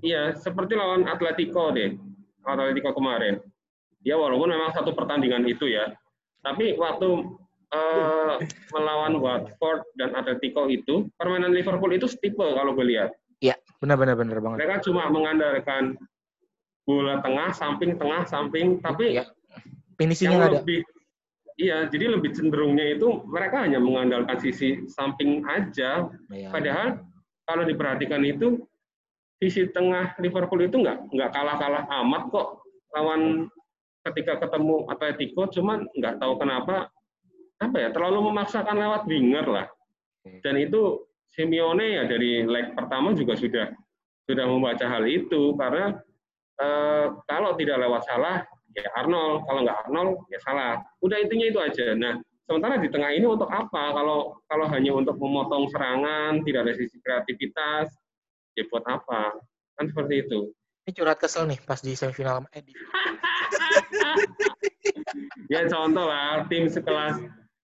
Iya, 0.00 0.36
seperti 0.36 0.76
lawan 0.76 1.04
Atletico 1.08 1.72
deh. 1.72 1.96
Atletico 2.44 2.96
kemarin. 2.96 3.40
Ya 4.00 4.16
walaupun 4.16 4.48
memang 4.48 4.72
satu 4.72 4.96
pertandingan 4.96 5.44
itu 5.44 5.68
ya. 5.68 5.92
Tapi 6.40 6.72
waktu 6.80 7.36
uh, 7.74 8.34
melawan 8.72 9.20
Watford 9.20 9.84
dan 10.00 10.16
Atletico 10.16 10.72
itu, 10.72 11.08
permainan 11.20 11.52
Liverpool 11.52 11.92
itu 11.92 12.08
setipe 12.08 12.40
kalau 12.40 12.72
gue 12.72 12.86
lihat. 12.96 13.12
Iya, 13.44 13.56
benar-benar 13.80 14.16
benar 14.16 14.40
banget. 14.40 14.56
Mereka 14.64 14.76
cuma 14.88 15.08
mengandalkan 15.12 15.96
bola 16.88 17.20
tengah, 17.20 17.52
samping, 17.52 18.00
tengah, 18.00 18.24
samping, 18.24 18.80
tapi 18.80 19.20
ya. 19.20 19.24
finishingnya 20.00 20.48
ada. 20.48 20.60
Lebih, 20.64 20.80
iya, 21.60 21.84
jadi 21.92 22.16
lebih 22.16 22.32
cenderungnya 22.32 22.96
itu 22.96 23.20
mereka 23.28 23.68
hanya 23.68 23.78
mengandalkan 23.80 24.40
sisi 24.40 24.88
samping 24.88 25.44
aja. 25.44 26.08
Ya. 26.32 26.48
Padahal 26.48 27.04
kalau 27.44 27.64
diperhatikan 27.68 28.24
itu 28.24 28.64
sisi 29.40 29.72
tengah 29.72 30.20
Liverpool 30.20 30.60
itu 30.60 30.76
nggak 30.84 31.08
nggak 31.16 31.30
kalah-kalah 31.32 31.88
amat 32.04 32.28
kok 32.28 32.60
lawan 32.92 33.48
ketika 34.04 34.40
ketemu 34.44 34.84
Atletico, 34.88 35.48
cuman 35.48 35.88
nggak 35.96 36.20
tahu 36.20 36.36
kenapa 36.36 36.92
apa 37.60 37.76
ya 37.76 37.88
terlalu 37.92 38.32
memaksakan 38.32 38.76
lewat 38.76 39.02
winger 39.08 39.46
lah. 39.48 39.66
Dan 40.44 40.60
itu 40.60 41.04
Simeone 41.32 41.96
ya 41.96 42.02
dari 42.04 42.44
leg 42.44 42.76
pertama 42.76 43.16
juga 43.16 43.36
sudah 43.36 43.72
sudah 44.28 44.44
membaca 44.44 44.84
hal 44.84 45.04
itu 45.08 45.56
karena 45.56 45.96
eh, 46.60 47.06
kalau 47.24 47.56
tidak 47.56 47.80
lewat 47.80 48.02
salah 48.04 48.44
ya 48.76 48.86
Arnold, 48.98 49.46
kalau 49.46 49.60
nggak 49.66 49.78
Arnold 49.86 50.12
ya 50.30 50.38
salah. 50.42 50.80
Udah 51.02 51.16
intinya 51.18 51.46
itu 51.48 51.58
aja. 51.58 51.86
Nah, 51.94 52.14
sementara 52.46 52.78
di 52.78 52.88
tengah 52.88 53.10
ini 53.14 53.26
untuk 53.26 53.50
apa? 53.50 53.94
Kalau 53.94 54.38
kalau 54.46 54.66
hanya 54.70 54.92
untuk 54.94 55.16
memotong 55.18 55.68
serangan, 55.70 56.42
tidak 56.46 56.68
ada 56.68 56.74
sisi 56.76 56.96
kreativitas, 57.02 57.90
ya 58.56 58.64
buat 58.68 58.84
apa? 58.86 59.38
Kan 59.78 59.84
seperti 59.90 60.26
itu. 60.26 60.50
Ini 60.86 60.90
curhat 60.96 61.18
kesel 61.20 61.46
nih 61.46 61.60
pas 61.62 61.78
di 61.78 61.92
semifinal 61.92 62.48
eh, 62.56 62.64
di... 62.64 62.72
ya 65.52 65.68
contoh 65.68 66.08
lah 66.08 66.48
tim 66.48 66.66
sekelas 66.66 67.20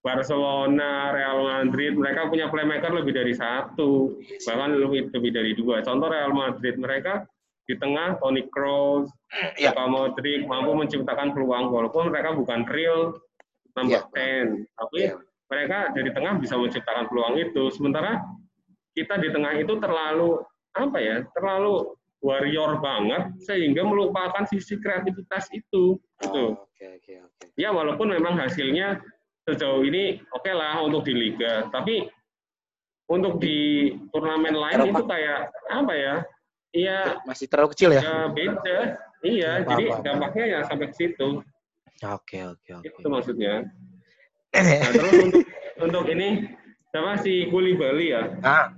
Barcelona, 0.07 1.11
Real 1.11 1.43
Madrid, 1.43 1.99
mereka 1.99 2.31
punya 2.31 2.47
playmaker 2.47 2.95
lebih 2.95 3.11
dari 3.11 3.35
satu, 3.35 4.15
bahkan 4.47 4.79
lebih 4.79 5.11
lebih 5.11 5.31
dari 5.35 5.53
dua. 5.59 5.83
Contoh 5.83 6.07
Real 6.07 6.31
Madrid, 6.31 6.79
mereka 6.79 7.27
di 7.67 7.75
tengah 7.75 8.15
Toni 8.23 8.47
Kroos, 8.47 9.11
ya. 9.59 9.75
Luka 9.75 9.85
Modric 9.91 10.47
mampu 10.47 10.79
menciptakan 10.79 11.35
peluang 11.35 11.75
walaupun 11.75 12.15
mereka 12.15 12.39
bukan 12.39 12.63
real 12.71 13.19
number 13.75 14.07
ya. 14.15 14.47
10, 14.47 14.79
tapi 14.79 15.01
ya. 15.03 15.19
mereka 15.51 15.79
dari 15.91 16.11
tengah 16.15 16.39
bisa 16.39 16.55
menciptakan 16.55 17.11
peluang 17.11 17.35
itu. 17.43 17.67
Sementara 17.75 18.23
kita 18.95 19.19
di 19.19 19.35
tengah 19.35 19.59
itu 19.59 19.75
terlalu 19.83 20.39
apa 20.77 20.99
ya? 21.01 21.17
Terlalu 21.33 21.97
warrior 22.25 22.81
banget 22.81 23.33
sehingga 23.45 23.85
melupakan 23.85 24.45
sisi 24.49 24.77
kreativitas 24.81 25.49
itu. 25.53 25.97
Gitu. 26.21 26.45
Oh, 26.57 26.69
okay, 26.73 27.01
okay, 27.01 27.17
okay. 27.23 27.49
Ya 27.57 27.73
walaupun 27.73 28.13
memang 28.13 28.37
hasilnya 28.37 29.01
sejauh 29.47 29.85
ini 29.87 30.21
oke 30.35 30.43
okay 30.43 30.55
lah 30.57 30.83
untuk 30.83 31.07
di 31.07 31.15
liga, 31.15 31.69
tapi 31.71 32.09
untuk 33.07 33.39
di 33.39 33.93
turnamen 34.11 34.57
lain 34.59 34.91
itu 34.91 35.03
kayak 35.07 35.55
apa 35.71 35.95
ya? 35.95 36.15
Iya. 36.75 36.99
Masih 37.25 37.47
terlalu 37.47 37.73
kecil 37.73 37.91
ya? 37.95 38.03
Ya 38.03 38.19
beda. 38.29 38.79
Iya, 39.25 39.51
apa, 39.65 39.69
jadi 39.73 39.85
apa, 39.91 40.03
dampaknya 40.05 40.45
ya 40.45 40.59
sampai 40.69 40.87
ke 40.93 40.97
situ. 40.99 41.29
Oke, 42.05 42.39
oke, 42.45 42.71
oke. 42.83 42.87
Itu 42.87 43.09
maksudnya. 43.09 43.55
Nah, 44.57 44.89
terus 44.89 45.13
untuk 45.21 45.45
untuk 45.85 46.05
ini 46.09 46.49
sama 46.89 47.21
si 47.21 47.45
Kuli 47.53 47.77
Bali 47.77 48.09
ya. 48.09 48.41
Ah. 48.41 48.73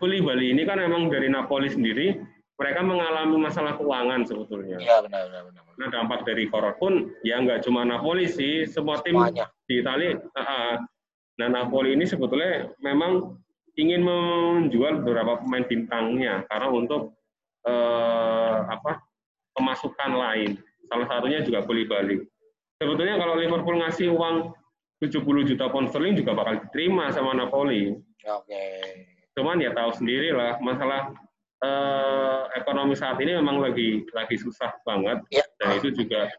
Kuli 0.00 0.20
Bali 0.20 0.52
ini 0.52 0.62
kan 0.68 0.76
emang 0.80 1.08
dari 1.08 1.32
Napoli 1.32 1.72
sendiri 1.72 2.16
mereka 2.56 2.80
mengalami 2.80 3.36
masalah 3.36 3.76
keuangan 3.76 4.24
sebetulnya. 4.24 4.80
Iya 4.80 5.04
benar 5.04 5.28
benar 5.28 5.42
benar. 5.52 5.62
Nah 5.76 5.88
dampak 5.92 6.20
dari 6.24 6.48
korot 6.48 6.80
pun 6.80 7.12
ya 7.20 7.36
nggak 7.40 7.68
cuma 7.68 7.84
Napoli 7.84 8.24
sih, 8.24 8.64
semua 8.64 9.00
tim 9.04 9.16
Semuanya. 9.16 9.52
di 9.68 9.74
Italia. 9.84 10.16
Uh, 10.32 10.80
nah 11.36 11.48
Napoli 11.52 11.92
ini 11.92 12.08
sebetulnya 12.08 12.72
memang 12.80 13.36
ingin 13.76 14.00
menjual 14.00 15.04
beberapa 15.04 15.44
pemain 15.44 15.68
bintangnya 15.68 16.48
karena 16.48 16.68
untuk 16.72 17.12
eh, 17.68 18.56
apa 18.72 19.04
pemasukan 19.52 20.12
lain. 20.16 20.50
Salah 20.88 21.06
satunya 21.12 21.44
juga 21.44 21.60
Bali. 21.60 22.16
Sebetulnya 22.80 23.20
kalau 23.20 23.36
Liverpool 23.36 23.76
ngasih 23.84 24.16
uang 24.16 24.56
70 25.04 25.20
juta 25.44 25.68
pound 25.68 25.92
sterling 25.92 26.16
juga 26.16 26.32
bakal 26.32 26.56
diterima 26.64 27.12
sama 27.12 27.36
Napoli. 27.36 27.92
Oke. 27.92 28.48
Okay. 28.48 29.15
Cuman 29.36 29.60
ya 29.60 29.70
tahu 29.76 29.92
sendiri 29.92 30.32
lah 30.32 30.56
masalah 30.64 31.12
eh, 31.60 32.42
ekonomi 32.56 32.96
saat 32.96 33.20
ini 33.20 33.36
memang 33.36 33.60
lagi 33.60 34.08
lagi 34.16 34.36
susah 34.40 34.72
banget 34.82 35.20
ya. 35.28 35.44
dan 35.60 35.76
itu 35.76 35.92
juga 35.92 36.32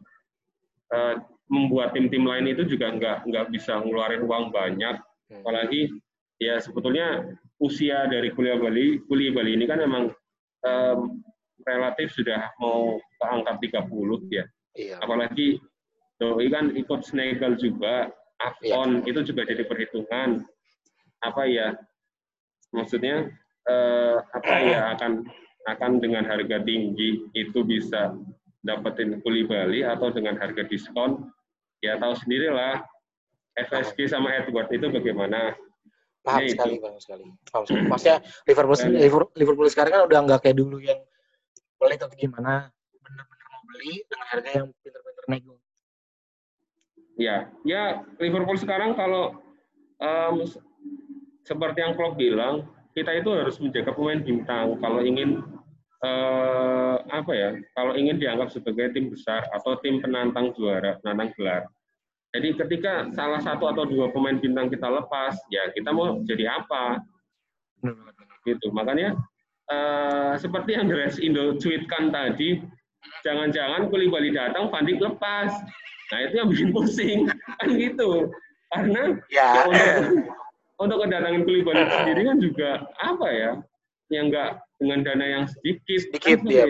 eh, 0.92 1.16
membuat 1.48 1.96
tim-tim 1.96 2.28
lain 2.28 2.52
itu 2.52 2.68
juga 2.68 2.92
nggak 2.92 3.18
nggak 3.30 3.46
bisa 3.56 3.80
ngeluarin 3.80 4.24
uang 4.28 4.52
banyak, 4.52 5.00
hmm. 5.32 5.42
apalagi 5.44 5.88
ya 6.44 6.60
sebetulnya 6.60 7.24
usia 7.58 8.06
dari 8.12 8.30
kuliah 8.36 8.60
Bali, 8.60 9.02
kuliah 9.08 9.34
Bali 9.34 9.56
ini 9.56 9.66
kan 9.66 9.80
memang 9.82 10.12
um, 10.68 11.24
relatif 11.66 12.14
sudah 12.14 12.52
mau 12.62 13.00
ke 13.00 13.26
angka 13.26 13.54
30 13.64 13.90
ya. 14.30 14.46
Iya. 14.78 14.96
Apalagi 15.02 15.58
Doi 16.18 16.50
kan 16.50 16.74
ikut 16.74 17.06
Snagel 17.06 17.58
juga, 17.58 18.10
Afon 18.42 19.02
iya. 19.06 19.10
itu 19.10 19.34
juga 19.34 19.46
jadi 19.46 19.66
perhitungan 19.66 20.46
apa 21.26 21.44
ya 21.50 21.74
maksudnya 22.78 23.34
eh, 23.66 24.18
apa 24.22 24.54
ya 24.62 24.94
akan 24.94 25.26
akan 25.68 25.92
dengan 26.00 26.24
harga 26.24 26.64
tinggi 26.64 27.28
itu 27.36 27.60
bisa 27.66 28.16
dapetin 28.64 29.20
kuli 29.26 29.44
Bali 29.44 29.84
atau 29.84 30.14
dengan 30.14 30.40
harga 30.40 30.64
diskon? 30.70 31.28
Ya 31.84 31.98
tahu 31.98 32.14
sendirilah 32.18 32.82
FSG 33.58 34.14
sama 34.14 34.34
Edward 34.34 34.70
itu 34.70 34.88
bagaimana? 34.90 35.58
Paham 36.22 36.44
ya, 36.44 36.54
sekali 36.54 36.76
paham 36.84 37.00
sekali. 37.00 37.26
Paham 37.50 37.64
sekali. 37.64 37.86
Maksudnya 37.88 38.18
Liverpool 38.46 38.78
Liverpool, 38.94 39.34
Liverpool 39.40 39.70
sekarang 39.72 39.92
kan 39.96 40.02
udah 40.06 40.20
nggak 40.28 40.40
kayak 40.44 40.58
dulu 40.60 40.78
yang 40.84 41.00
pelit 41.80 42.00
atau 42.02 42.18
gimana. 42.18 42.70
Benar-benar 43.00 43.48
mau 43.54 43.62
beli 43.72 44.04
dengan 44.10 44.28
harga 44.28 44.50
yang 44.52 44.68
pinter-pinter 44.84 45.26
nego. 45.32 45.56
Ya 47.18 47.50
ya 47.64 48.06
Liverpool 48.20 48.60
sekarang 48.60 48.94
kalau 48.94 49.40
um, 50.04 50.46
seperti 51.48 51.80
yang 51.80 51.96
Klopp 51.96 52.20
bilang 52.20 52.68
kita 52.92 53.16
itu 53.16 53.32
harus 53.32 53.56
menjaga 53.64 53.96
pemain 53.96 54.20
bintang 54.20 54.76
kalau 54.84 55.00
ingin 55.00 55.40
uh, 56.04 57.00
apa 57.08 57.32
ya 57.32 57.50
kalau 57.72 57.96
ingin 57.96 58.20
dianggap 58.20 58.52
sebagai 58.52 58.92
tim 58.92 59.08
besar 59.08 59.48
atau 59.56 59.80
tim 59.80 60.04
penantang 60.04 60.52
juara 60.60 61.00
penantang 61.00 61.32
gelar 61.40 61.64
jadi 62.36 62.54
ketika 62.54 63.08
salah 63.16 63.40
satu 63.40 63.72
atau 63.72 63.88
dua 63.88 64.12
pemain 64.12 64.36
bintang 64.36 64.68
kita 64.68 64.86
lepas, 64.86 65.34
ya 65.48 65.72
kita 65.72 65.96
mau 65.96 66.20
jadi 66.28 66.60
apa? 66.60 67.00
Gitu. 68.44 68.68
Makanya 68.76 69.16
uh, 69.72 70.36
seperti 70.36 70.76
yang 70.76 70.92
Dres 70.92 71.18
Indo 71.24 71.56
tweetkan 71.56 72.12
tadi, 72.12 72.60
jangan-jangan 73.24 73.88
Kulibali 73.88 74.36
datang, 74.36 74.68
Fandik 74.70 75.00
lepas. 75.00 75.50
Nah 76.12 76.20
itu 76.28 76.34
yang 76.36 76.48
bikin 76.52 76.70
pusing, 76.76 77.20
kan 77.58 77.68
gitu. 77.74 78.30
Karena 78.76 79.16
ya. 79.32 79.66
ya 79.72 79.94
untuk, 80.78 80.98
kedatangan 81.06 81.42
Kulibali 81.44 81.84
sendiri 82.02 82.22
kan 82.26 82.38
juga 82.42 82.70
apa 83.02 83.28
ya, 83.30 83.52
yang 84.14 84.30
enggak 84.32 84.62
dengan 84.78 85.00
dana 85.04 85.26
yang 85.26 85.44
sedikit. 85.50 86.00
Sedikit, 86.10 86.40
kan, 86.42 86.50
ya, 86.50 86.66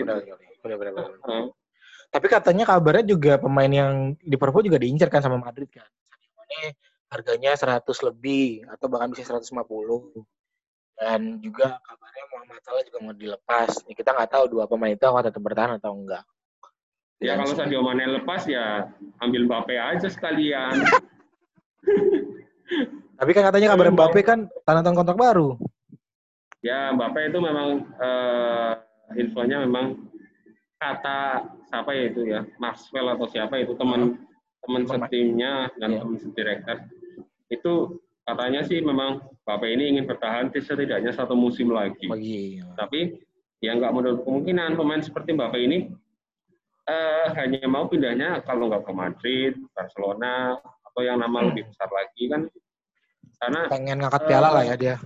benar-benar. 0.64 1.16
Uh, 1.24 1.52
tapi 2.08 2.26
katanya 2.26 2.64
kabarnya 2.64 3.04
juga 3.04 3.36
pemain 3.36 3.68
yang 3.68 4.16
di 4.16 4.32
Liverpool 4.32 4.64
juga 4.64 4.80
diincar 4.80 5.12
kan 5.12 5.20
sama 5.20 5.36
Madrid 5.36 5.68
kan. 5.68 5.84
Ini 6.48 6.72
harganya 7.12 7.52
100 7.52 7.84
lebih 7.84 8.64
atau 8.64 8.88
bahkan 8.88 9.12
bisa 9.12 9.28
150. 9.28 9.52
Dan 10.98 11.38
juga 11.38 11.78
kabarnya 11.84 12.24
Muhammad 12.32 12.60
Salah 12.64 12.82
juga 12.82 12.98
mau 13.04 13.14
dilepas. 13.14 13.70
Kita 13.86 14.16
nggak 14.16 14.30
tahu 14.34 14.44
dua 14.50 14.64
pemain 14.66 14.90
itu 14.90 15.04
akan 15.04 15.22
tetap 15.22 15.42
bertahan 15.44 15.78
atau 15.78 15.94
enggak. 15.94 16.24
Ya 17.18 17.34
kalau 17.34 17.50
Sadio 17.50 17.82
Mane 17.82 18.22
lepas 18.22 18.46
ya 18.46 18.94
ambil 19.20 19.46
Mbappe 19.46 19.74
aja 19.74 20.08
sekalian. 20.08 20.74
Tapi 23.18 23.30
kan 23.34 23.42
katanya 23.50 23.74
kabar 23.74 23.88
Mbappe 23.90 24.20
kan 24.22 24.38
tanda 24.62 24.80
tangan 24.84 24.98
kontrak 25.02 25.18
baru. 25.18 25.48
Ya 26.62 26.92
Mbappe 26.94 27.30
itu 27.30 27.38
memang 27.42 27.68
uh, 27.98 28.72
infonya 29.18 29.64
memang 29.64 30.08
kata 30.78 31.42
siapa 31.66 31.90
ya 31.90 32.04
itu 32.06 32.22
ya 32.30 32.40
Maxwell 32.62 33.10
atau 33.18 33.26
siapa 33.26 33.58
itu 33.58 33.74
teman 33.74 34.14
teman 34.62 34.82
setimnya 34.86 35.66
dan 35.82 35.90
ya. 35.94 35.98
teman 36.02 36.16
direktur 36.34 36.78
itu 37.50 37.74
katanya 38.22 38.60
sih 38.62 38.78
memang 38.84 39.24
Bapak 39.42 39.64
ini 39.64 39.96
ingin 39.96 40.04
bertahan 40.04 40.52
setidaknya 40.52 41.08
satu 41.16 41.32
musim 41.32 41.72
lagi. 41.72 42.04
lagi 42.04 42.60
ya. 42.60 42.68
Tapi 42.76 43.16
ya 43.64 43.72
nggak 43.74 43.92
menurut 43.96 44.20
kemungkinan 44.22 44.76
pemain 44.76 45.00
seperti 45.00 45.32
Bapak 45.32 45.56
ini 45.56 45.88
eh, 46.84 47.26
hanya 47.32 47.64
mau 47.64 47.88
pindahnya 47.88 48.44
kalau 48.44 48.68
nggak 48.68 48.84
ke 48.84 48.92
Madrid, 48.92 49.52
Barcelona 49.72 50.60
atau 50.98 51.06
yang 51.06 51.22
nama 51.22 51.38
hmm. 51.38 51.54
lebih 51.54 51.70
besar 51.70 51.86
lagi 51.94 52.26
kan 52.26 52.42
karena 53.38 53.60
pengen 53.70 54.02
ngangkat 54.02 54.22
piala 54.26 54.50
uh, 54.50 54.54
lah 54.58 54.62
ya 54.66 54.74
dia. 54.74 54.96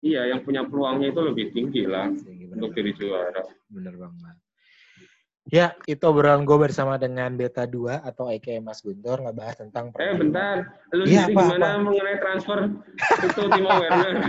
Iya, 0.00 0.22
yang 0.32 0.40
punya 0.40 0.64
peluangnya 0.64 1.12
itu 1.12 1.20
lebih 1.20 1.52
tinggi 1.52 1.84
lah 1.84 2.08
tinggi, 2.08 2.48
untuk 2.48 2.72
jadi 2.72 2.96
juara. 2.96 3.44
Bener 3.68 3.92
banget. 4.00 4.40
Ya, 5.52 5.76
itu 5.84 6.00
obrolan 6.08 6.48
gue 6.48 6.56
bersama 6.56 6.96
dengan 6.96 7.36
Beta 7.36 7.68
2 7.68 8.08
atau 8.08 8.32
EK 8.32 8.64
Mas 8.64 8.80
Guntur 8.80 9.20
ngebahas 9.20 9.68
tentang 9.68 9.92
Eh, 10.00 10.16
bentar. 10.16 10.64
Lu 10.96 11.04
ya, 11.04 11.28
apa, 11.28 11.44
gimana 11.44 11.76
apa? 11.76 11.84
mengenai 11.84 12.16
transfer 12.16 12.58
itu 13.20 13.42
Timo 13.52 13.70
Werner? 13.76 14.16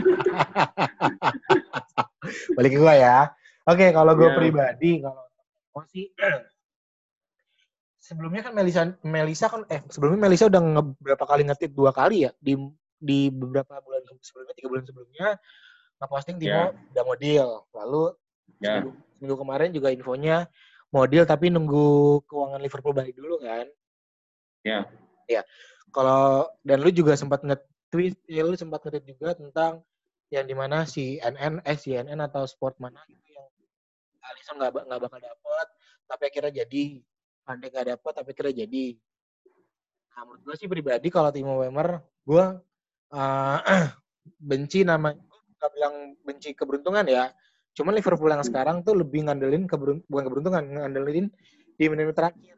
Balik 2.59 2.71
ke 2.75 2.79
gue 2.83 2.95
ya. 2.99 3.31
Oke, 3.71 3.95
kalau 3.95 4.19
gue 4.19 4.29
ya. 4.29 4.35
pribadi, 4.35 4.99
kalau 4.99 5.23
oh 5.79 5.83
sih 5.87 6.11
sebelumnya 8.07 8.41
kan 8.47 8.55
Melisa 8.55 8.95
Melisa 9.03 9.51
kan 9.51 9.67
eh 9.67 9.83
sebelumnya 9.91 10.31
Melisa 10.31 10.47
udah 10.47 10.61
nge, 10.63 10.83
berapa 11.03 11.23
kali 11.27 11.43
ngetit 11.43 11.75
dua 11.75 11.91
kali 11.91 12.23
ya 12.23 12.31
di 12.39 12.55
di 12.97 13.27
beberapa 13.27 13.77
bulan 13.83 14.01
sebelumnya 14.23 14.55
tiga 14.55 14.67
bulan 14.71 14.85
sebelumnya 14.87 15.27
ngeposting 15.99 16.37
Timo 16.39 16.63
udah 16.93 17.03
mau 17.03 17.17
deal. 17.19 17.49
Lalu 17.75 18.03
Ya. 18.63 18.79
seminggu, 18.79 18.95
seminggu 19.19 19.35
kemarin 19.43 19.69
juga 19.75 19.91
infonya 19.91 20.47
mau 20.89 21.03
deal 21.03 21.27
tapi 21.27 21.51
nunggu 21.51 22.23
keuangan 22.31 22.63
Liverpool 22.63 22.95
balik 22.95 23.13
dulu 23.13 23.43
kan. 23.43 23.67
Ya. 24.63 24.87
Ya. 25.27 25.43
Kalau 25.91 26.47
dan 26.63 26.79
lu 26.79 26.89
juga 26.95 27.19
sempat 27.19 27.43
nge-tweet, 27.43 28.15
ya 28.25 28.47
lu 28.47 28.55
sempat 28.55 28.81
nge-tweet 28.87 29.05
juga 29.05 29.35
tentang 29.35 29.83
yang 30.31 30.47
di 30.47 30.55
mana 30.55 30.87
si 30.87 31.19
NN, 31.19 31.59
eh 31.67 31.75
si 31.75 31.91
NN 31.95 32.23
atau 32.23 32.47
sport 32.47 32.79
mana 32.79 33.03
gitu 33.07 33.35
yang 33.35 33.47
Alisson 34.31 34.59
nggak 34.59 34.71
nggak 34.87 35.01
bakal 35.03 35.19
dapet, 35.19 35.67
tapi 36.07 36.23
akhirnya 36.31 36.53
jadi. 36.63 37.03
Pandai 37.47 37.71
nggak 37.71 37.87
dapet, 37.95 38.11
tapi 38.11 38.29
akhirnya 38.35 38.67
jadi. 38.67 38.85
Nah, 40.11 40.21
menurut 40.27 40.41
gue 40.43 40.55
sih 40.59 40.67
pribadi 40.67 41.07
kalau 41.07 41.31
Timo 41.31 41.55
Werner, 41.63 42.03
gue 42.27 42.45
uh, 43.15 43.59
benci 44.51 44.83
nama, 44.83 45.15
nggak 45.15 45.71
bilang 45.71 45.95
benci 46.27 46.51
keberuntungan 46.51 47.07
ya. 47.07 47.31
Cuman 47.71 47.95
Liverpool 47.95 48.27
yang 48.27 48.43
sekarang 48.43 48.83
tuh 48.83 48.99
lebih 48.99 49.23
ngandelin 49.29 49.63
keberun, 49.63 50.03
bukan 50.11 50.23
keberuntungan, 50.27 50.63
ngandelin 50.67 51.31
di 51.79 51.85
menit-menit 51.87 52.17
terakhir. 52.17 52.57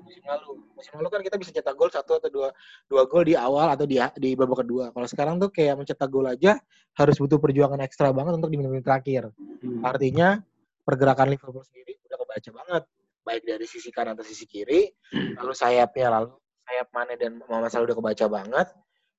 Musim 0.00 0.24
lalu. 0.24 0.52
Musim 0.72 0.92
lalu 0.96 1.08
kan 1.12 1.20
kita 1.20 1.36
bisa 1.36 1.50
cetak 1.52 1.76
gol 1.76 1.92
satu 1.92 2.16
atau 2.16 2.32
dua 2.32 2.48
dua 2.88 3.04
gol 3.04 3.28
di 3.28 3.36
awal 3.36 3.76
atau 3.76 3.84
di 3.84 4.00
di 4.16 4.32
babak 4.32 4.64
kedua. 4.64 4.88
Kalau 4.88 5.04
sekarang 5.04 5.36
tuh 5.36 5.52
kayak 5.52 5.76
mencetak 5.76 6.08
gol 6.08 6.24
aja 6.24 6.56
harus 6.96 7.16
butuh 7.20 7.36
perjuangan 7.36 7.76
ekstra 7.84 8.08
banget 8.08 8.40
untuk 8.40 8.48
di 8.48 8.56
menit-menit 8.56 8.86
terakhir. 8.88 9.28
Hmm. 9.36 9.84
Artinya 9.84 10.40
pergerakan 10.88 11.28
Liverpool 11.28 11.60
sendiri 11.68 12.00
udah 12.08 12.16
kebaca 12.24 12.50
banget, 12.56 12.82
baik 13.22 13.42
dari 13.46 13.66
sisi 13.66 13.88
kanan 13.94 14.18
atau 14.18 14.26
sisi 14.26 14.44
kiri, 14.50 14.90
lalu 15.38 15.54
sayapnya 15.54 16.10
lalu 16.10 16.34
sayap 16.66 16.88
Mane 16.94 17.14
dan 17.18 17.42
Muhammad 17.42 17.70
Salah 17.70 17.86
udah 17.90 17.98
kebaca 17.98 18.26
banget 18.30 18.68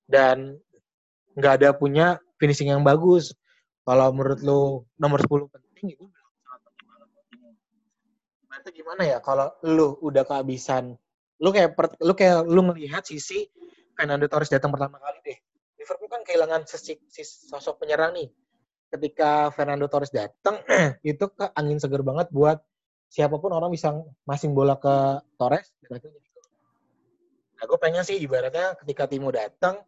dan 0.07 0.57
nggak 1.35 1.53
ada 1.61 1.69
punya 1.75 2.19
finishing 2.39 2.71
yang 2.71 2.83
bagus. 2.83 3.35
Kalau 3.83 4.15
menurut 4.15 4.39
lu 4.39 4.61
nomor 4.95 5.19
10 5.19 5.51
penting 5.51 5.99
itu 5.99 6.05
buat 6.07 7.25
Timo. 7.27 7.51
Berarti 8.47 8.69
gimana 8.71 9.03
ya 9.03 9.17
kalau 9.19 9.51
lu 9.67 9.99
udah 9.99 10.23
kehabisan 10.23 10.95
lu 11.43 11.49
kayak 11.51 11.75
per- 11.75 11.99
lu 11.99 12.15
kayak 12.15 12.47
lu 12.47 12.63
melihat 12.63 13.03
sisi 13.03 13.51
Fernando 13.93 14.25
Torres 14.31 14.47
datang 14.47 14.71
pertama 14.71 14.97
kali 15.03 15.19
deh. 15.27 15.37
Liverpool 15.77 16.07
kan 16.07 16.23
kehilangan 16.23 16.63
sisi, 16.63 16.95
sisi 17.11 17.51
sosok 17.51 17.83
penyerang 17.83 18.15
nih. 18.15 18.31
Ketika 18.87 19.51
Fernando 19.51 19.91
Torres 19.91 20.13
datang 20.13 20.63
itu 21.03 21.25
ke 21.33 21.45
angin 21.59 21.77
seger 21.83 22.01
banget 22.05 22.31
buat 22.31 22.63
siapa 23.13 23.37
pun 23.37 23.53
orang 23.53 23.69
bisa 23.69 23.93
masing 24.25 24.57
bola 24.57 24.73
ke 24.81 25.21
Torres 25.37 25.69
dan 25.85 26.01
itu 26.01 26.09
jadi 26.09 26.29
gol. 26.33 26.45
Nah, 27.61 27.77
pengen 27.77 28.01
sih 28.01 28.17
ibaratnya 28.17 28.73
ketika 28.81 29.05
Timo 29.05 29.29
datang 29.29 29.85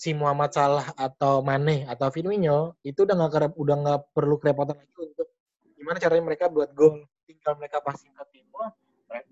si 0.00 0.16
Muhammad 0.16 0.56
Salah 0.56 0.88
atau 0.96 1.44
Mane 1.44 1.84
atau 1.84 2.08
Firmino 2.08 2.80
itu 2.80 3.04
udah 3.04 3.12
nggak 3.12 3.52
udah 3.52 3.76
nggak 3.84 4.00
perlu 4.16 4.40
kerepotan 4.40 4.80
lagi 4.80 4.96
untuk 4.96 5.28
gimana 5.76 6.00
caranya 6.00 6.24
mereka 6.24 6.48
buat 6.48 6.72
gol. 6.72 7.04
Tinggal 7.28 7.60
mereka 7.60 7.84
passing 7.84 8.16
ke 8.16 8.24
Timo 8.32 8.64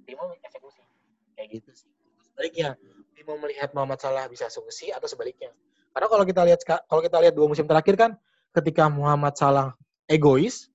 Timo 0.04 0.28
eksekusi. 0.44 0.84
Kayak 1.32 1.48
gitu 1.56 1.70
sih. 1.72 1.90
Sebaliknya 2.28 2.76
Timo 3.16 3.40
melihat 3.40 3.72
Muhammad 3.72 3.96
Salah 3.96 4.28
bisa 4.28 4.52
eksekusi 4.52 4.92
atau 4.92 5.08
sebaliknya. 5.08 5.56
Karena 5.96 6.08
kalau 6.12 6.24
kita 6.28 6.44
lihat 6.44 6.60
kalau 6.68 7.00
kita 7.00 7.16
lihat 7.16 7.32
dua 7.32 7.48
musim 7.48 7.64
terakhir 7.64 7.96
kan 7.96 8.12
ketika 8.52 8.92
Muhammad 8.92 9.40
Salah 9.40 9.72
egois 10.04 10.68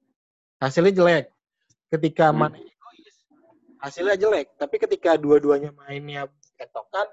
hasilnya 0.57 0.97
jelek 0.97 1.36
ketika 1.91 2.31
Hmm. 2.31 2.47
Mane 2.47 2.59
egois 2.63 3.15
hasilnya 3.79 4.15
jelek. 4.19 4.47
Tapi 4.59 4.75
ketika 4.81 5.15
dua-duanya 5.15 5.71
mainnya 5.73 6.27
tektokan 6.57 7.07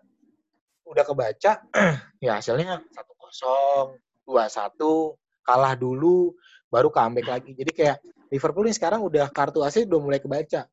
udah 0.84 1.04
kebaca 1.04 1.64
ya 2.24 2.36
hasilnya 2.36 2.80
satu 2.92 3.12
kosong 3.16 3.86
dua 4.28 4.52
satu 4.52 5.16
kalah 5.44 5.76
dulu 5.76 6.32
baru 6.68 6.88
comeback 6.90 7.28
lagi. 7.28 7.52
Jadi 7.56 7.72
kayak 7.72 7.96
Liverpool 8.32 8.66
ini 8.66 8.74
sekarang 8.74 9.04
udah 9.04 9.30
kartu 9.30 9.62
asli 9.62 9.86
udah 9.86 10.00
mulai 10.00 10.18
kebaca. 10.18 10.66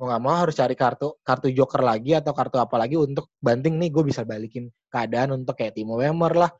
Mau 0.00 0.08
nggak 0.08 0.22
mau 0.22 0.32
harus 0.32 0.56
cari 0.56 0.72
kartu 0.72 1.12
kartu 1.20 1.52
joker 1.52 1.84
lagi 1.84 2.16
atau 2.16 2.32
kartu 2.32 2.56
apa 2.56 2.76
lagi 2.80 2.96
untuk 2.96 3.28
banting 3.36 3.76
nih 3.76 3.92
gue 3.92 4.04
bisa 4.06 4.24
balikin 4.24 4.72
keadaan 4.88 5.36
untuk 5.36 5.58
kayak 5.58 5.76
Timo 5.76 6.00
Werner 6.00 6.32
lah. 6.32 6.50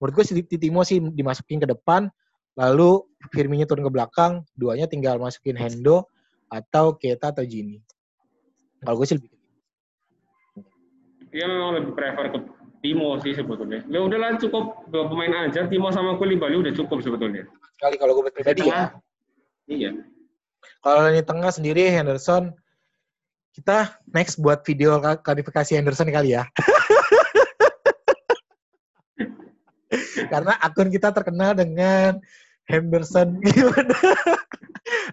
Menurut 0.00 0.20
gue 0.20 0.24
si 0.24 0.32
Timo 0.56 0.84
sih 0.84 1.00
dimasukin 1.00 1.64
ke 1.64 1.68
depan 1.68 2.08
lalu 2.58 3.04
Firmino 3.30 3.64
turun 3.64 3.86
ke 3.86 3.92
belakang 3.92 4.42
duanya 4.58 4.90
tinggal 4.90 5.16
masukin 5.16 5.54
Hendo 5.56 6.10
atau 6.50 6.98
Keita 6.98 7.30
atau 7.30 7.46
Gini 7.46 7.78
kalau 8.82 8.98
gue 8.98 9.06
sih 9.06 9.16
lebih 9.16 9.30
Dia 11.30 11.46
memang 11.46 11.78
lebih 11.78 11.94
prefer 11.94 12.26
ke 12.34 12.38
Timo 12.80 13.12
sih 13.20 13.36
sebetulnya. 13.36 13.84
Ya 13.92 14.00
udahlah 14.00 14.40
cukup 14.40 14.88
dua 14.88 15.04
pemain 15.06 15.46
aja, 15.46 15.68
Timo 15.68 15.92
sama 15.92 16.16
Koulibaly 16.16 16.56
udah 16.58 16.72
cukup 16.72 17.04
sebetulnya. 17.04 17.44
sekali 17.76 17.96
kalau 18.00 18.18
gue 18.18 18.32
pribadi 18.32 18.66
ya 18.66 18.90
Iya. 19.70 19.90
Kalau 20.82 21.06
di 21.12 21.22
tengah 21.22 21.52
sendiri 21.54 21.86
Henderson, 21.92 22.50
kita 23.54 24.00
next 24.10 24.40
buat 24.40 24.64
video 24.66 24.98
ka- 24.98 25.20
klarifikasi 25.20 25.76
Henderson 25.76 26.10
kali 26.10 26.34
ya. 26.34 26.48
Karena 30.32 30.56
akun 30.58 30.90
kita 30.90 31.14
terkenal 31.14 31.54
dengan 31.54 32.18
Henderson 32.70 33.28
gimana? 33.44 33.96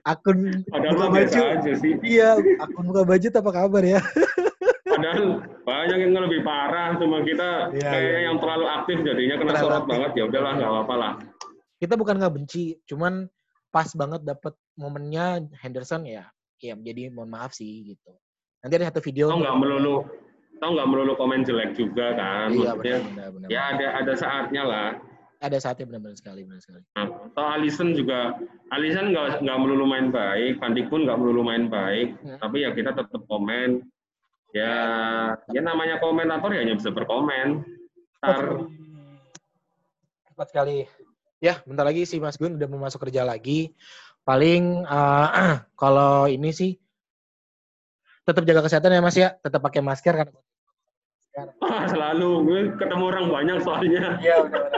akun 0.04 0.64
Padahal 0.70 0.94
buka 0.96 1.08
baju. 1.12 1.42
aja 1.58 1.72
sih. 1.76 1.94
Iya, 2.00 2.30
akun 2.60 2.84
buka 2.88 3.04
baju 3.04 3.26
apa 3.28 3.52
kabar 3.52 3.84
ya? 3.84 4.00
Padahal 4.88 5.24
banyak 5.62 5.98
yang 6.00 6.12
lebih 6.16 6.42
parah, 6.42 6.96
cuma 6.96 7.22
kita 7.22 7.70
Iya, 7.76 7.90
kayak 7.92 8.08
iya, 8.08 8.20
yang 8.26 8.38
terlalu 8.40 8.66
aktif 8.66 8.98
jadinya 9.04 9.36
kena 9.36 9.52
Terlalu 9.52 9.64
sorot 9.66 9.78
aktif. 9.78 9.92
banget. 9.92 10.12
Ya 10.16 10.24
udahlah, 10.26 10.52
nggak 10.56 10.72
apa-apa 10.72 10.96
lah. 10.96 11.14
Kita 11.78 11.94
bukan 11.94 12.16
nggak 12.18 12.34
benci, 12.34 12.64
cuman 12.88 13.14
pas 13.70 13.90
banget 13.94 14.22
dapet 14.24 14.54
momennya 14.74 15.26
Henderson 15.60 16.08
ya. 16.08 16.26
Ya, 16.58 16.74
jadi 16.74 17.14
mohon 17.14 17.30
maaf 17.30 17.54
sih 17.54 17.86
gitu. 17.86 18.10
Nanti 18.64 18.74
ada 18.76 18.90
satu 18.90 19.02
video. 19.04 19.30
Tau 19.30 19.38
nggak 19.38 19.58
melulu, 19.62 19.96
tau 20.58 20.74
nggak 20.74 20.90
melulu 20.90 21.14
komen 21.14 21.46
jelek 21.46 21.78
juga 21.78 22.18
kan? 22.18 22.50
Iya, 22.50 22.74
Maksudnya, 22.74 22.98
benar, 23.06 23.06
benar, 23.06 23.28
benar. 23.36 23.48
ya 23.54 23.62
ada 23.76 23.88
ada 24.02 24.14
saatnya 24.18 24.64
lah. 24.66 24.90
Ada 25.38 25.58
saatnya 25.62 25.86
benar-benar 25.86 26.18
sekali, 26.18 26.42
benar 26.42 26.58
sekali. 26.60 26.82
Nah, 26.98 27.06
atau 27.30 27.46
Alisson 27.46 27.94
juga, 27.94 28.34
Alisson 28.74 29.14
nggak 29.14 29.46
nggak 29.46 29.58
melulu 29.62 29.86
main 29.86 30.10
baik, 30.10 30.58
Van 30.58 30.74
Dijk 30.74 30.90
pun 30.90 31.06
nggak 31.06 31.18
melulu 31.22 31.46
main 31.46 31.70
baik, 31.70 32.18
Hmm. 32.26 32.42
tapi 32.42 32.66
ya 32.66 32.74
kita 32.74 32.92
tetap 32.92 33.22
komen. 33.30 33.86
Ya, 34.56 34.74
ya 35.54 35.62
namanya 35.62 36.02
komentator 36.02 36.50
ya 36.50 36.66
hanya 36.66 36.74
bisa 36.74 36.90
berkomen. 36.90 37.62
Ntar, 38.18 38.66
Cepat 40.26 40.48
sekali. 40.50 40.90
Ya, 41.38 41.62
bentar 41.70 41.86
lagi 41.86 42.02
si 42.04 42.18
Mas 42.18 42.34
Gun 42.34 42.58
udah 42.58 42.66
mau 42.66 42.82
masuk 42.82 43.06
kerja 43.06 43.22
lagi. 43.22 43.78
Paling 44.26 44.82
eh, 44.84 45.28
kalau 45.82 46.26
ini 46.26 46.50
sih 46.50 46.74
tetap 48.26 48.42
jaga 48.44 48.66
kesehatan 48.66 48.90
ya 48.90 49.02
Mas 49.02 49.16
ya, 49.16 49.38
tetap 49.38 49.62
pakai 49.62 49.86
masker 49.86 50.16
kan. 50.18 50.30
ah, 51.62 51.86
selalu 51.86 52.30
gue 52.44 52.60
ketemu 52.82 53.04
orang 53.06 53.26
banyak 53.30 53.58
soalnya. 53.62 54.18
Iya, 54.18 54.36
benar-benar. 54.42 54.77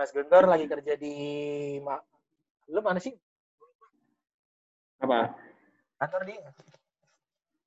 Mas 0.00 0.16
Guntur 0.16 0.48
lagi 0.48 0.64
kerja 0.64 0.96
di 0.96 1.12
Ma- 1.84 2.00
lu 2.72 2.80
mana 2.80 2.96
sih? 2.96 3.12
Apa? 4.96 5.28
Kantor 6.00 6.24
di 6.24 6.40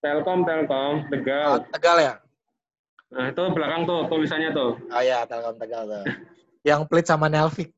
Telkom, 0.02 0.42
Telkom, 0.42 0.94
oh, 1.06 1.10
Tegal. 1.14 1.62
Tegal 1.70 1.98
ya? 2.02 2.14
Nah, 3.14 3.30
itu 3.30 3.44
belakang 3.54 3.86
tuh 3.86 4.10
tulisannya 4.10 4.50
tuh. 4.50 4.82
Oh 4.82 5.04
ya, 5.06 5.30
Telkom 5.30 5.62
Tegal 5.62 5.86
tuh. 5.86 6.10
Yang 6.74 6.90
pelit 6.90 7.06
sama 7.06 7.30
Nelvik. 7.30 7.70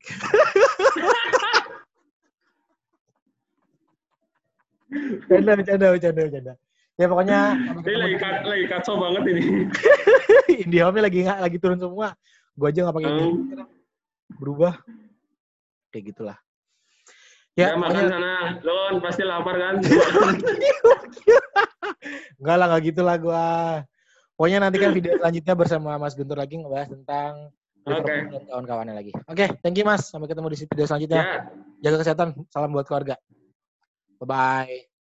Canda, 5.28 5.52
canda, 5.60 5.86
canda, 6.00 6.22
canda. 6.32 6.52
Ya 6.96 7.04
pokoknya 7.12 7.60
Ini 7.84 7.94
lagi, 8.00 8.16
ka- 8.16 8.44
lagi 8.48 8.64
kacau 8.72 8.96
banget 8.96 9.36
ini. 9.36 9.68
Indihome 10.64 11.04
lagi 11.04 11.28
nggak 11.28 11.44
lagi 11.44 11.60
turun 11.60 11.76
semua. 11.76 12.16
Gua 12.56 12.72
aja 12.72 12.88
nggak 12.88 12.96
pakai 12.96 13.10
sekarang. 13.12 13.68
Berubah. 14.36 14.78
Kayak 15.90 16.04
gitulah. 16.12 16.38
Ya, 17.56 17.72
Ya, 17.72 17.80
makan 17.80 18.04
sana. 18.12 18.60
Lon, 18.60 19.00
pasti 19.00 19.24
lapar 19.24 19.56
kan? 19.56 19.74
enggak 22.36 22.56
lah 22.60 22.66
nggak 22.68 22.82
gitulah 22.92 23.16
gua. 23.16 23.46
Pokoknya 24.36 24.60
nanti 24.60 24.76
kan 24.76 24.92
video 24.92 25.16
selanjutnya 25.16 25.54
bersama 25.56 25.96
Mas 25.96 26.12
Guntur 26.12 26.36
lagi 26.36 26.60
ngebahas 26.60 26.92
tentang 26.92 27.48
Oke. 27.86 28.14
Dan 28.28 28.42
kawan-kawannya 28.50 28.94
lagi. 28.98 29.14
Oke, 29.30 29.46
thank 29.62 29.78
you 29.78 29.86
Mas. 29.86 30.10
Sampai 30.10 30.26
ketemu 30.26 30.50
di 30.50 30.58
video 30.58 30.84
selanjutnya. 30.90 31.22
ya, 31.22 31.34
Jaga 31.86 31.96
kesehatan. 32.02 32.28
Salam 32.50 32.74
buat 32.74 32.84
keluarga. 32.84 33.14
Bye 34.18 34.26
bye. 34.26 34.95